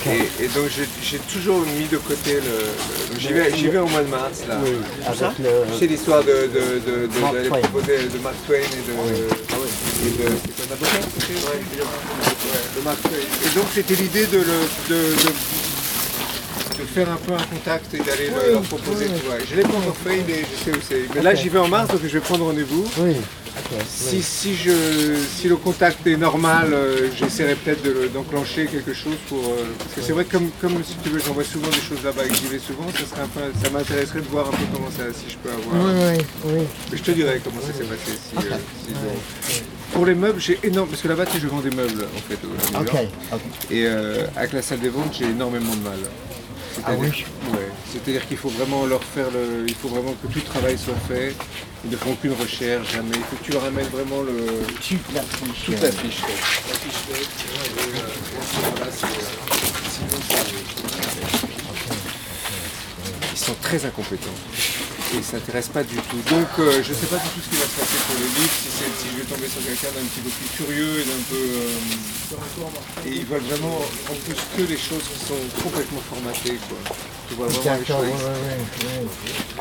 Et, 0.06 0.44
et 0.44 0.48
donc 0.50 0.66
j'ai- 0.70 1.18
toujours 1.32 1.60
mis 1.78 1.88
de 1.88 1.98
côté 1.98 2.34
le. 2.36 2.42
le- 2.42 3.20
j'y 3.20 3.68
vais, 3.68 3.78
au 3.80 3.88
mois 3.88 4.02
de 4.02 4.08
mars 4.08 4.42
là. 4.48 4.60
Oui, 4.64 4.72
avec 5.06 5.40
le... 5.40 5.50
C'est 5.80 5.88
l'histoire 5.88 6.24
de, 6.24 6.30
de, 6.32 6.80
de, 6.80 7.08
de, 7.08 7.20
Mark 7.20 7.34
Twain. 7.48 7.60
proposer 7.62 7.98
de 7.98 8.18
Mark 8.24 8.36
Twain 8.46 8.58
et 8.58 8.62
de. 8.62 8.94
et 8.94 10.12
de 10.12 10.30
c'est 10.46 10.56
quoi, 10.56 10.66
Napoléon, 10.70 11.10
c'était 11.20 11.34
Ouais, 11.34 11.60
ouais, 11.82 12.64
de 12.78 12.82
Mark 12.86 13.02
Twain. 13.02 13.12
Et 13.46 13.56
donc 13.56 13.66
c'était 13.74 13.96
l'idée 13.96 14.26
de, 14.28 14.38
le, 14.38 14.44
de, 14.90 14.96
de, 14.96 15.30
de 16.80 16.86
faire 16.94 17.10
un 17.12 17.16
peu 17.18 17.34
un 17.34 17.44
contact 17.56 17.94
et 17.94 17.98
d'aller 17.98 18.30
le- 18.30 18.52
leur 18.54 18.62
proposer. 18.62 19.06
tu 19.06 19.26
vois. 19.26 19.38
Je 19.50 19.56
l'ai 19.56 19.64
pas 19.64 19.70
encore 19.78 19.98
fait, 20.06 20.18
est- 20.20 20.46
je 20.56 20.64
sais 20.66 20.72
où 20.78 20.82
c'est. 20.88 21.02
Mais 21.16 21.22
là 21.22 21.34
j'y 21.36 21.50
vais 21.50 21.60
en 21.60 21.68
mars 21.68 21.90
donc 21.90 22.02
je 22.04 22.08
vais 22.10 22.20
prendre 22.20 22.46
rendez-vous. 22.46 22.86
Oui. 23.00 23.16
Si, 23.88 24.24
si, 24.24 24.56
je, 24.56 24.72
si 25.38 25.48
le 25.48 25.56
contact 25.58 26.06
est 26.08 26.18
normal, 26.18 26.74
euh, 26.74 27.10
j'essaierai 27.18 27.56
peut-être 27.56 27.84
de 27.84 27.92
le- 27.92 28.10
d'enclencher 28.10 28.66
quelque 28.66 28.94
chose 28.94 29.16
pour. 29.28 29.40
euh, 29.40 29.64
parce 29.78 29.94
que 29.94 30.02
c'est 30.02 30.14
vrai 30.14 30.26
que 30.26 30.32
comme, 30.32 30.50
comme 30.62 30.84
si 30.84 30.96
tu 31.04 31.10
veux, 31.10 31.20
j'envoie 31.20 31.44
souvent 31.44 31.68
des 31.70 31.82
choses 31.82 32.04
là-bas 32.04 32.26
et 32.26 32.30
que 32.30 32.36
j'y 32.36 32.48
vais 32.48 32.60
souvent, 32.60 32.86
ça, 32.92 33.06
serait 33.10 33.22
un 33.22 33.28
peu, 33.28 33.42
ça 33.64 33.70
m'intéresserait 33.70 34.22
de 34.22 34.28
voir 34.28 34.48
un 34.48 34.52
peu 34.52 34.64
comment 34.74 34.90
ça, 34.90 35.04
si 35.14 35.32
je 35.32 35.38
peux 35.38 35.50
avoir. 35.52 35.86
Oui, 35.86 36.18
oui, 36.18 36.54
oui. 36.58 36.64
Mais 36.92 36.98
je 36.98 37.04
te 37.04 37.12
dirai 37.12 37.42
comment 37.44 37.62
ça 37.62 37.68
s'est 37.74 37.84
passé. 37.84 38.12
Si, 38.18 38.38
euh, 38.38 38.56
si 38.88 38.94
je- 38.94 39.94
Pour 39.94 40.06
les 40.06 40.16
meubles, 40.16 40.40
j'ai 40.40 40.60
énorme. 40.64 40.88
Parce 40.90 41.02
que 41.02 41.08
là-bas, 41.08 41.26
tu 41.26 41.34
sais, 41.34 41.40
je 41.40 41.48
vends 41.48 41.62
des 41.62 41.72
meubles 41.72 42.06
en 42.16 42.22
fait. 42.30 42.38
au- 42.46 42.78
à 42.78 42.80
New 42.82 42.88
Ok, 42.88 42.94
York. 42.94 43.08
ok. 43.34 43.42
Et 43.72 43.86
euh, 43.88 44.26
avec 44.36 44.54
la 44.54 44.62
salle 44.62 44.80
des 44.80 44.90
ventes, 44.90 45.16
j'ai 45.18 45.26
énormément 45.26 45.76
de 45.76 45.82
mal. 45.84 46.00
Ah 46.86 46.92
oui? 46.98 47.08
Ouais. 47.52 47.60
C'est-à-dire 47.92 48.26
qu'il 48.28 48.38
faut 48.38 48.50
vraiment 48.50 48.86
leur 48.86 49.04
faire 49.04 49.26
le. 49.32 49.66
Il 49.68 49.74
faut 49.76 49.90
vraiment 49.90 50.14
que 50.22 50.28
tout 50.28 50.40
le 50.40 50.46
travail 50.46 50.78
soit 50.78 50.94
fait. 51.10 51.34
Ils 51.86 51.92
ne 51.92 51.96
font 51.96 52.12
aucune 52.12 52.34
recherche, 52.34 52.92
jamais. 52.92 53.16
Il 53.16 53.24
faut 53.24 53.38
que 53.38 53.44
tu 53.46 53.52
leur 53.52 53.64
amènes 53.64 53.88
vraiment 53.88 54.22
le. 54.22 54.36
Toute 54.82 55.14
la 55.14 55.22
fiche. 55.22 55.66
Toute 55.66 55.82
la 55.82 55.92
fiche. 55.92 56.22
La 56.22 56.76
fiche 56.76 57.00
Ils 63.32 63.38
sont 63.38 63.56
très 63.62 63.86
incompétents. 63.86 64.30
Et 65.12 65.16
ils 65.16 65.20
ne 65.20 65.24
s'intéressent 65.24 65.74
pas 65.74 65.84
du 65.84 65.96
tout. 65.96 66.18
Donc 66.30 66.48
euh, 66.60 66.84
je 66.84 66.90
ne 66.92 66.98
sais 66.98 67.08
pas 67.08 67.16
du 67.16 67.30
tout 67.30 67.40
ce 67.42 67.50
qui 67.50 67.56
va 67.56 67.66
se 67.66 67.80
passer 67.80 67.98
pour 68.06 68.16
le 68.20 68.26
livre, 68.26 68.54
si, 68.60 68.70
je 69.12 69.18
vais 69.18 69.26
tomber 69.26 69.48
sur 69.48 69.64
quelqu'un 69.64 69.88
d'un 69.96 70.06
petit 70.06 70.20
peu 70.20 70.30
plus 70.30 70.50
curieux 70.66 71.00
et 71.00 71.06
d'un 71.06 71.24
peu. 71.30 71.36
euh, 71.36 73.08
et 73.08 73.12
ils 73.16 73.26
veulent 73.26 73.42
vraiment 73.42 73.78
en 73.78 74.16
plus 74.26 74.36
que 74.56 74.70
les 74.70 74.78
choses 74.78 75.02
qui 75.02 75.26
sont 75.26 75.64
complètement 75.64 76.02
formatées. 76.10 76.60
Quoi. 76.68 76.96
Tu 77.30 77.36
vois 77.36 77.46
vraiment 77.48 77.62
les 77.64 77.80
D'accord, 77.86 78.02
oui, 78.02 78.10
choses. 78.10 78.26
oui, 78.26 78.90
oui. 79.00 79.08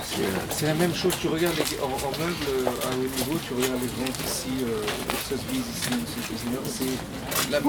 C'est 0.09 0.55
c'est 0.57 0.66
la 0.66 0.75
même 0.75 0.95
chose, 0.95 1.12
tu 1.21 1.29
regardes 1.29 1.55
les- 1.57 1.79
en, 1.81 1.87
en 1.93 2.11
meuble 2.19 2.47
euh, 2.49 2.64
à 2.66 2.95
haut 2.95 2.97
niveau, 2.97 3.39
tu 3.47 3.53
regardes 3.53 3.83
les 3.83 3.93
ventes 3.93 4.16
ici, 4.27 4.49
euh, 4.64 4.81
les 4.81 5.21
Sotheby's 5.29 5.69
ici, 5.77 5.93
c'est 6.33 7.53
la 7.53 7.61
même 7.61 7.69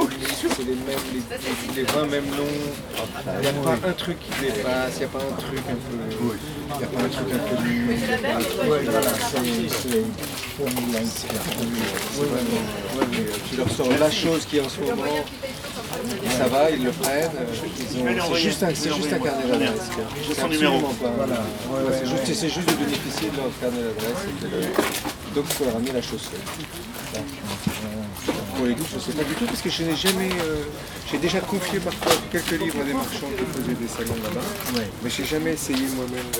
c'est 0.55 0.63
les 0.63 0.75
mêmes, 0.75 1.05
les, 1.75 1.75
les 1.75 1.83
20 1.83 2.05
mêmes 2.07 2.29
noms, 2.29 2.63
il 3.35 3.41
n'y 3.41 3.47
a 3.47 3.51
pas 3.53 3.75
un 3.87 3.93
truc 3.93 4.17
qui 4.19 4.31
dépasse, 4.41 4.93
il 4.95 4.99
n'y 4.99 5.03
a 5.03 5.07
pas 5.09 5.19
un 5.19 5.35
truc 5.35 5.59
un 5.69 5.75
peu, 5.75 5.97
il 6.71 6.77
n'y 6.77 6.83
a 6.83 6.87
pas 6.87 7.01
un 7.03 7.09
truc 7.09 7.27
un 7.33 7.37
peu 7.37 7.63
nul, 7.63 7.91
il 7.91 7.99
y 7.99 8.13
a 8.13 8.17
pas 8.17 8.35
un 8.35 8.39
truc- 8.39 8.59
Oui, 8.63 8.77
voilà, 8.85 9.11
c'est 9.19 9.99
Ouais, 10.59 12.27
mais, 13.11 13.17
euh, 13.19 13.21
tu 13.49 13.55
leur 13.57 13.69
sors 13.71 13.89
la 13.99 14.11
chose 14.11 14.45
qui 14.45 14.57
est 14.57 14.61
en 14.61 14.69
ce 14.69 14.79
moment, 14.81 15.25
ça 16.37 16.47
va, 16.47 16.69
ils 16.71 16.83
le 16.83 16.91
prennent, 16.91 17.31
euh, 17.35 17.45
c'est 18.33 18.39
juste 18.39 18.63
un, 18.63 18.69
c'est 18.75 18.93
juste 18.93 19.13
un 19.13 19.19
carnet 19.19 19.47
d'adresse. 19.47 19.89
C'est 20.33 20.41
absolument 20.43 20.93
pas. 21.01 21.11
Voilà. 21.15 21.33
Ouais, 21.35 21.93
c'est 21.99 22.07
juste, 22.09 22.25
c'est 22.39 22.49
juste 22.49 22.67
de 22.69 22.73
bénéficier 22.75 23.29
de 23.29 23.37
leur 23.37 23.51
carnet 23.59 23.81
d'adresse. 23.81 24.23
et 24.27 24.43
de 24.43 24.47
le- 24.49 25.35
Donc 25.35 25.45
il 25.49 25.53
faut 25.55 25.65
leur 25.65 25.75
amener 25.75 25.91
la 25.91 26.01
chose 26.01 26.21
faite. 26.21 27.23
Pour 28.55 28.65
les 28.65 28.73
livres, 28.73 28.87
je 28.91 28.95
ne 28.95 29.01
sais 29.01 29.11
pas 29.13 29.23
du 29.23 29.33
tout 29.35 29.45
parce 29.45 29.61
que 29.61 29.69
je 29.69 29.83
n'ai 29.83 29.95
jamais. 29.95 30.29
euh, 30.43 30.63
j'ai 31.11 31.17
déjà 31.17 31.39
confié 31.39 31.79
parfois 31.79 32.11
quelques 32.31 32.59
livres 32.61 32.81
à 32.81 32.83
des 32.83 32.93
marchands 32.93 33.31
qui 33.37 33.45
faisaient 33.61 33.73
des 33.73 33.87
salons 33.87 34.21
là-bas. 34.23 34.45
Mais 35.03 35.09
j'ai 35.09 35.25
jamais 35.25 35.53
essayé 35.53 35.87
moi-même 35.95 36.29
de. 36.33 36.39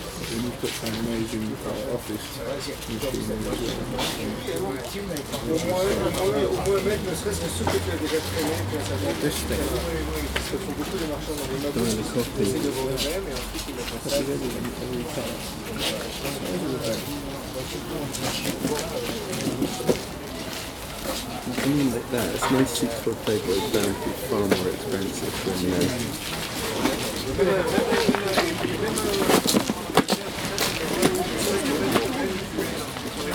you've 0.43 0.61
got 0.61 0.71
some 0.71 0.93
amazing 1.05 1.45
uh, 1.65 1.93
office 1.93 2.25
machines. 2.37 3.01
This 9.21 9.37
thing. 9.43 9.61
Something 21.61 21.91
like 21.93 22.09
that, 22.11 22.27
it's 22.35 22.51
nice 22.51 22.79
cheap 22.79 22.89
for 22.89 23.11
a 23.11 23.13
playboy 23.13 23.59
band, 23.71 23.95
it's 24.07 24.23
far 24.29 24.39
more 24.39 24.67
expensive 24.69 25.35
than 25.45 25.57
you 25.61 25.71
know. 29.35 29.40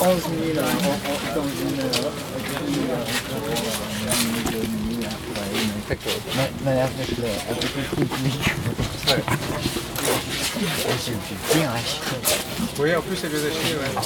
11 0.00 0.22
000 0.44 0.60
dans 1.34 1.44
une 1.44 1.80
euh, 1.80 2.10
avec 6.66 7.10
le, 7.18 7.24
avec 7.48 7.70
le 7.76 8.04
public 8.06 8.40
bien 11.54 11.70
acheté. 11.72 12.16
Oui, 12.78 12.94
en 12.94 13.00
plus, 13.02 13.16
c'est 13.16 13.28
bien 13.28 13.38
acheté, 13.38 13.74
ouais. 13.74 13.90
Ah, 13.96 14.00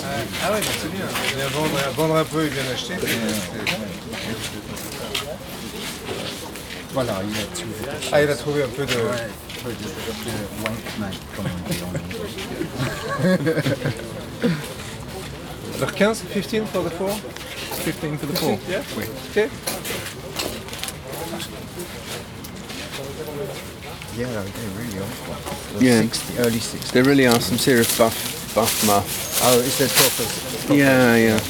ah 0.47 0.53
ouais, 0.53 0.61
c'est 0.63 0.91
bien. 0.91 1.07
Et 1.39 1.43
à 1.43 1.49
vendre, 1.49 1.79
à 1.87 1.91
vendre 1.91 2.17
un 2.17 2.25
peu 2.25 2.47
et 2.47 2.51
bien 2.51 2.63
acheter. 2.73 2.95
Voilà, 6.93 7.23
il 7.29 7.37
a 7.37 7.45
trouvé. 7.55 7.75
Ah, 8.13 8.23
il 8.23 8.31
a 8.31 8.35
trouvé 8.37 8.63
un 8.63 8.69
peu 8.69 8.87
de... 8.87 8.93
Ouais, 8.93 9.29
de, 9.65 9.87
comme 11.37 11.47
on 11.47 11.69
dit. 11.69 11.83
Alors 15.77 15.93
15, 15.93 16.25
15 16.33 16.67
for 16.73 16.83
the 16.85 16.91
four? 16.91 17.11
15 17.85 18.19
for 18.19 18.27
the 18.27 18.37
four. 18.37 18.59
Yeah? 18.69 18.83
Oui. 18.97 19.05
Okay. 19.31 19.49
Yeah, 24.19 24.27
they 24.43 24.67
really 24.77 24.99
are. 24.99 25.07
Yeah. 25.81 26.01
60, 26.03 26.39
early 26.41 26.59
60s. 26.59 26.91
There 26.91 27.05
really 27.05 27.29
are 27.29 27.39
some 27.41 27.57
serious 27.57 27.97
buff, 27.97 28.53
buff 28.53 28.85
muff. 28.85 29.41
Oh, 29.45 29.61
is 29.61 29.79
there 29.79 29.89
proper? 29.89 30.75
Yeah, 30.75 31.15
yeah. 31.17 31.41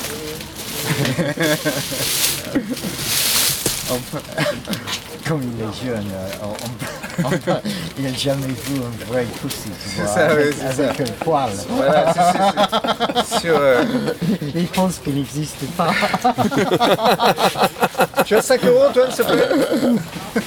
Comme 5.25 5.43
il 5.43 5.61
est 5.63 5.73
jeune, 5.83 6.13
on- 6.43 6.98
il 7.99 8.05
n'a 8.05 8.13
jamais 8.15 8.47
vu 8.47 8.77
un 8.79 8.93
vrai 9.07 9.27
pussy, 9.43 9.71
tu 9.83 10.01
vois, 10.01 10.07
ça, 10.07 10.27
oui, 10.27 10.33
avec, 10.43 10.55
c'est 10.75 10.85
avec 10.85 11.01
un 11.01 11.13
poil. 11.25 11.51
Voilà, 11.69 12.13
c'est- 12.15 12.21
c'est- 12.33 13.25
c'est- 13.35 13.41
sur... 13.41 13.57
euh, 13.59 13.85
Il 14.55 14.67
pense 14.69 14.99
qu'il 14.99 15.15
n'existe 15.17 15.65
pas. 15.77 15.91
Tu 18.25 18.35
as 18.37 18.43
5 18.43 18.65
euros, 18.65 18.91
toi, 18.93 19.07
s'il 19.11 19.25
te 19.25 19.33
plaît 19.33 19.49
I 20.37 20.41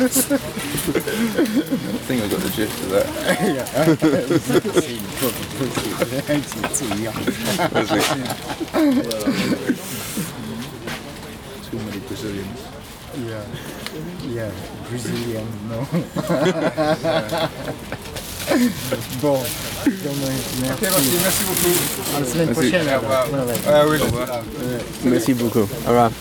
think 2.08 2.24
I 2.24 2.28
got 2.30 2.40
the 2.40 2.52
gist 2.56 2.78
of 2.84 2.92
that. 2.92 3.08
Too 11.70 11.78
many 11.78 12.00
Brazilians. 12.00 12.60
Yeah, 13.28 13.44
yeah, 14.34 14.52
Brazilian, 14.92 15.48
no. 15.70 15.80
bon, 19.22 19.40
merci. 19.86 20.62
Merci, 20.62 20.86
merci 21.24 21.44
beaucoup. 21.46 21.76
À 22.16 22.20
la 22.20 22.26
semaine 22.26 22.48
Merci. 22.48 22.70
prochaine. 22.70 22.88
Au 22.90 23.00
revoir. 23.00 23.26
Ah 23.68 23.84
oui, 23.88 23.98
je 23.98 24.04
sais. 24.04 24.10
Merci 25.06 25.34
beaucoup. 25.34 25.60
Au 25.86 25.88
revoir. 25.88 26.12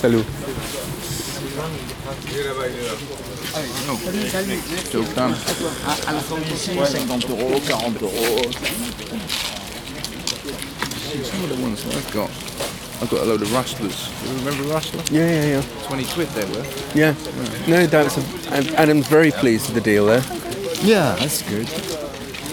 Salut. 0.00 0.22
Il 2.30 2.38
est 2.38 2.44
là-bas, 2.44 2.66
il 2.66 2.72
est 2.78 2.86
là. 2.88 2.94
Still 4.86 5.04
done. 5.14 5.34
À, 5.86 5.88
à 6.10 6.12
la 6.14 6.20
fin 6.20 6.36
du 6.36 6.56
50 6.56 7.30
euros, 7.30 7.60
40 7.68 8.02
euros. 8.02 8.42
Some 11.24 11.44
of 11.44 11.50
the 11.50 11.56
ones 11.62 11.78
I've 11.86 12.10
got, 12.12 12.28
I've 13.00 13.10
got 13.10 13.22
a 13.22 13.24
load 13.24 13.42
of 13.42 13.52
rustlers. 13.52 14.08
You 14.24 14.36
remember 14.38 14.72
Rustler? 14.72 15.02
Yeah, 15.10 15.28
yeah, 15.28 15.60
yeah. 15.60 15.86
20 15.86 16.04
quid 16.04 16.28
they 16.28 16.44
were. 16.44 16.66
Yeah. 16.94 17.14
No, 17.68 17.86
that's 17.86 18.16
a, 18.16 18.80
Adam's 18.80 19.08
very 19.08 19.30
pleased 19.30 19.66
with 19.66 19.74
the 19.74 19.80
deal 19.80 20.06
there. 20.06 20.22
Yeah, 20.82 21.16
that's 21.16 21.42
good. 21.42 21.68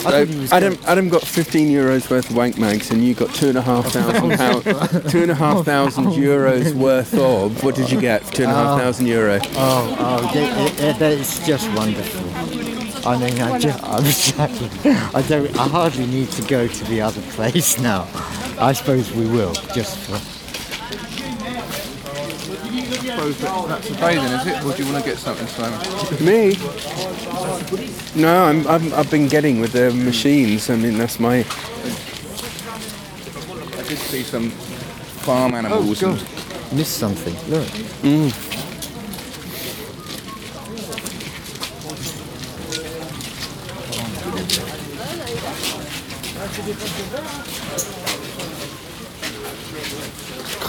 So 0.01 0.09
thought 0.09 0.27
he 0.27 0.39
was 0.39 0.51
Adam, 0.51 0.77
Adam 0.87 1.09
got 1.09 1.21
15 1.21 1.69
euros 1.69 2.09
worth 2.09 2.29
of 2.31 2.35
wank 2.35 2.57
mags, 2.57 2.89
and 2.89 3.03
you 3.03 3.13
got 3.13 3.33
two 3.35 3.49
and 3.49 3.57
a 3.57 3.61
half 3.61 3.85
thousand 3.91 4.31
pounds, 4.31 4.63
two 5.11 5.21
and 5.21 5.31
a 5.31 5.35
half 5.35 5.63
thousand 5.63 6.07
oh. 6.07 6.11
euros 6.11 6.73
worth 6.73 7.13
of. 7.13 7.63
What 7.63 7.75
did 7.75 7.91
you 7.91 8.01
get 8.01 8.23
for 8.23 8.33
two 8.33 8.43
and 8.43 8.51
a 8.51 8.55
half 8.55 8.79
oh. 8.79 8.83
thousand 8.83 9.05
euro? 9.05 9.39
Oh, 9.43 9.95
oh, 9.99 10.33
that, 10.33 10.77
that, 10.77 10.99
that 10.99 11.11
is 11.11 11.45
just 11.45 11.71
wonderful. 11.73 12.21
I 13.05 13.17
mean, 13.17 13.39
I 13.39 13.59
just, 13.59 13.83
I'm 13.83 14.03
saying, 14.03 14.69
I 15.15 15.23
don't, 15.27 15.57
I 15.57 15.67
hardly 15.67 16.07
need 16.07 16.29
to 16.31 16.41
go 16.47 16.67
to 16.67 16.83
the 16.85 17.01
other 17.01 17.21
place 17.33 17.79
now. 17.79 18.07
I 18.61 18.73
suppose 18.73 19.11
we 19.11 19.25
will, 19.25 19.53
just 19.73 19.97
for. 19.97 20.19
suppose 23.21 23.37
that, 23.39 23.67
that's 23.67 23.89
a 23.89 23.93
bathing, 23.95 24.23
is 24.23 24.47
it? 24.47 24.63
Or 24.63 24.73
do 24.75 24.83
you 24.83 24.91
want 24.91 25.03
to 25.03 25.09
get 25.09 25.19
something, 25.19 25.47
Simon? 25.47 25.79
Me? 26.23 26.55
No, 28.21 28.43
I'm, 28.45 28.67
I'm, 28.67 28.93
I've 28.93 29.09
been 29.09 29.27
getting 29.27 29.59
with 29.59 29.73
the 29.73 29.91
machines. 29.91 30.69
I 30.69 30.75
mean, 30.75 30.97
that's 30.97 31.19
my. 31.19 31.39
I 31.39 31.43
did 33.83 33.97
see 33.97 34.23
some 34.23 34.49
farm 34.49 35.53
animals. 35.53 36.03
Oh, 36.03 36.11
and 36.11 36.19
God. 36.19 36.73
Missed 36.73 36.97
something. 36.97 37.33
Look. 37.49 37.67
Mm. 38.03 38.31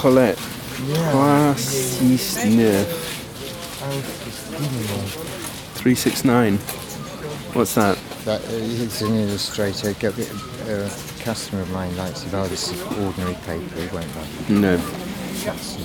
Colette. 0.02 0.36
Yeah. 0.88 1.54
369. 1.54 2.84
369. 5.78 6.58
What's 7.54 7.76
that? 7.76 7.96
That, 8.24 8.44
uh, 8.44 8.48
he's 8.48 9.00
an 9.02 9.14
illustrator. 9.14 9.90
A 9.90 9.92
a 9.92 10.90
customer 11.22 11.62
of 11.62 11.70
mine 11.70 11.96
likes 11.96 12.24
it. 12.24 12.34
Oh, 12.34 12.48
this 12.48 12.72
is 12.72 12.82
ordinary 12.98 13.34
paper. 13.46 13.80
He 13.80 13.86
won't 13.94 14.16
like 14.16 14.26
it. 14.40 14.50
No. 14.50 14.76
That's, 15.44 15.76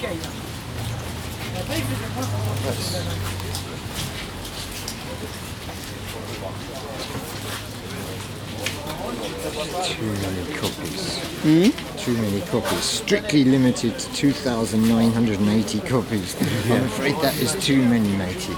Too 0.00 0.06
many 10.06 10.54
copies. 10.54 11.18
Hmm? 11.42 11.70
Too 11.98 12.16
many 12.16 12.40
copies. 12.40 12.82
Strictly 12.82 13.44
limited 13.44 13.98
to 13.98 14.12
2,980 14.14 15.80
copies. 15.80 16.34
I'm 16.70 16.84
afraid 16.84 17.16
that 17.16 17.36
is 17.38 17.54
too 17.62 17.82
many, 17.82 18.08
matey. 18.16 18.56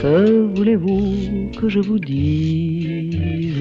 Que 0.00 0.52
voulez-vous 0.56 1.50
que 1.60 1.68
je 1.68 1.78
vous 1.78 2.00
dise? 2.00 3.54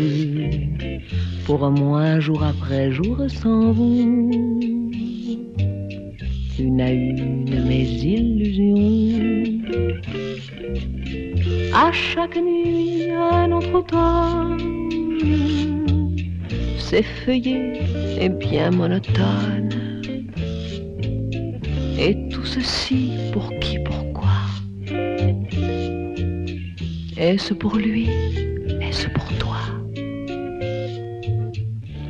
Pour 1.46 1.70
moi, 1.70 2.20
jour 2.20 2.44
après 2.44 2.92
jour, 2.92 3.18
sans 3.28 3.72
vous, 3.74 4.50
une 6.58 6.82
à 6.82 6.92
une 6.92 7.64
mes 7.68 7.84
illusions. 7.84 9.62
À 11.76 11.92
chaque 11.92 12.38
nuit, 12.38 13.12
un 13.12 13.52
autre 13.52 13.76
automne 13.76 14.76
s'effeuillé 16.80 17.74
et 18.20 18.30
bien 18.30 18.72
monotone. 18.72 19.65
Et 21.98 22.28
tout 22.30 22.46
ceci 22.46 23.12
pour 23.32 23.50
qui, 23.60 23.80
pourquoi 23.80 24.36
Est-ce 27.18 27.54
pour 27.54 27.78
lui? 27.78 28.08
Est-ce 28.82 29.08
pour 29.10 29.28
toi? 29.38 29.58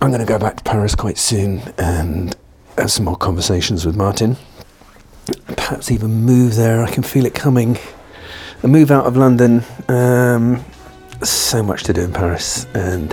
I'm 0.00 0.10
going 0.10 0.20
to 0.20 0.26
go 0.26 0.38
back 0.38 0.56
to 0.56 0.62
Paris 0.64 0.94
quite 0.94 1.18
soon 1.18 1.60
and 1.76 2.36
have 2.76 2.90
some 2.90 3.04
more 3.04 3.16
conversations 3.16 3.84
with 3.84 3.96
Martin. 3.96 4.36
Perhaps 5.46 5.90
even 5.90 6.22
move 6.22 6.54
there. 6.54 6.84
I 6.84 6.90
can 6.90 7.02
feel 7.02 7.26
it 7.26 7.34
coming. 7.34 7.76
A 8.62 8.68
move 8.68 8.92
out 8.92 9.06
of 9.06 9.16
London. 9.16 9.64
Um, 9.88 10.64
so 11.22 11.64
much 11.64 11.82
to 11.84 11.92
do 11.92 12.02
in 12.02 12.12
Paris, 12.12 12.66
and 12.74 13.12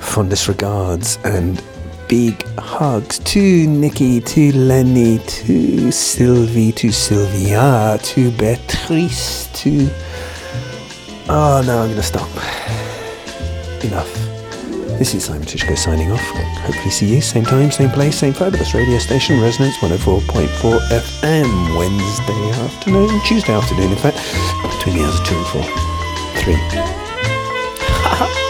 fondest 0.00 0.48
regards 0.48 1.18
and 1.24 1.62
big 2.08 2.44
hugs 2.58 3.20
to 3.20 3.66
Nikki, 3.68 4.20
to 4.20 4.52
Lenny, 4.52 5.18
to 5.18 5.92
Sylvie, 5.92 6.72
to 6.72 6.90
Sylvia, 6.90 7.98
to 8.02 8.30
Beatrice, 8.32 9.48
to. 9.62 9.88
Oh 11.28 11.62
no, 11.64 11.82
I'm 11.82 11.86
going 11.88 11.96
to 11.96 12.02
stop. 12.02 12.28
Enough. 13.84 14.25
This 14.98 15.14
is 15.14 15.24
Simon 15.26 15.46
Tyszko 15.46 15.76
signing 15.76 16.10
off. 16.10 16.22
Hopefully, 16.64 16.90
see 16.90 17.14
you 17.14 17.20
same 17.20 17.44
time, 17.44 17.70
same 17.70 17.90
place, 17.90 18.16
same 18.18 18.32
fabulous 18.32 18.72
radio 18.72 18.98
station, 18.98 19.38
Resonance 19.42 19.76
104.4 19.76 20.48
FM, 20.88 21.76
Wednesday 21.76 22.50
afternoon, 22.64 23.20
Tuesday 23.26 23.52
afternoon, 23.52 23.92
in 23.92 23.98
fact, 23.98 24.16
between 24.78 24.96
the 24.96 25.04
hours 25.04 25.20
of 25.20 25.26
2 25.26 25.36
and 25.36 25.46
4. 25.46 25.62
3. 28.30 28.42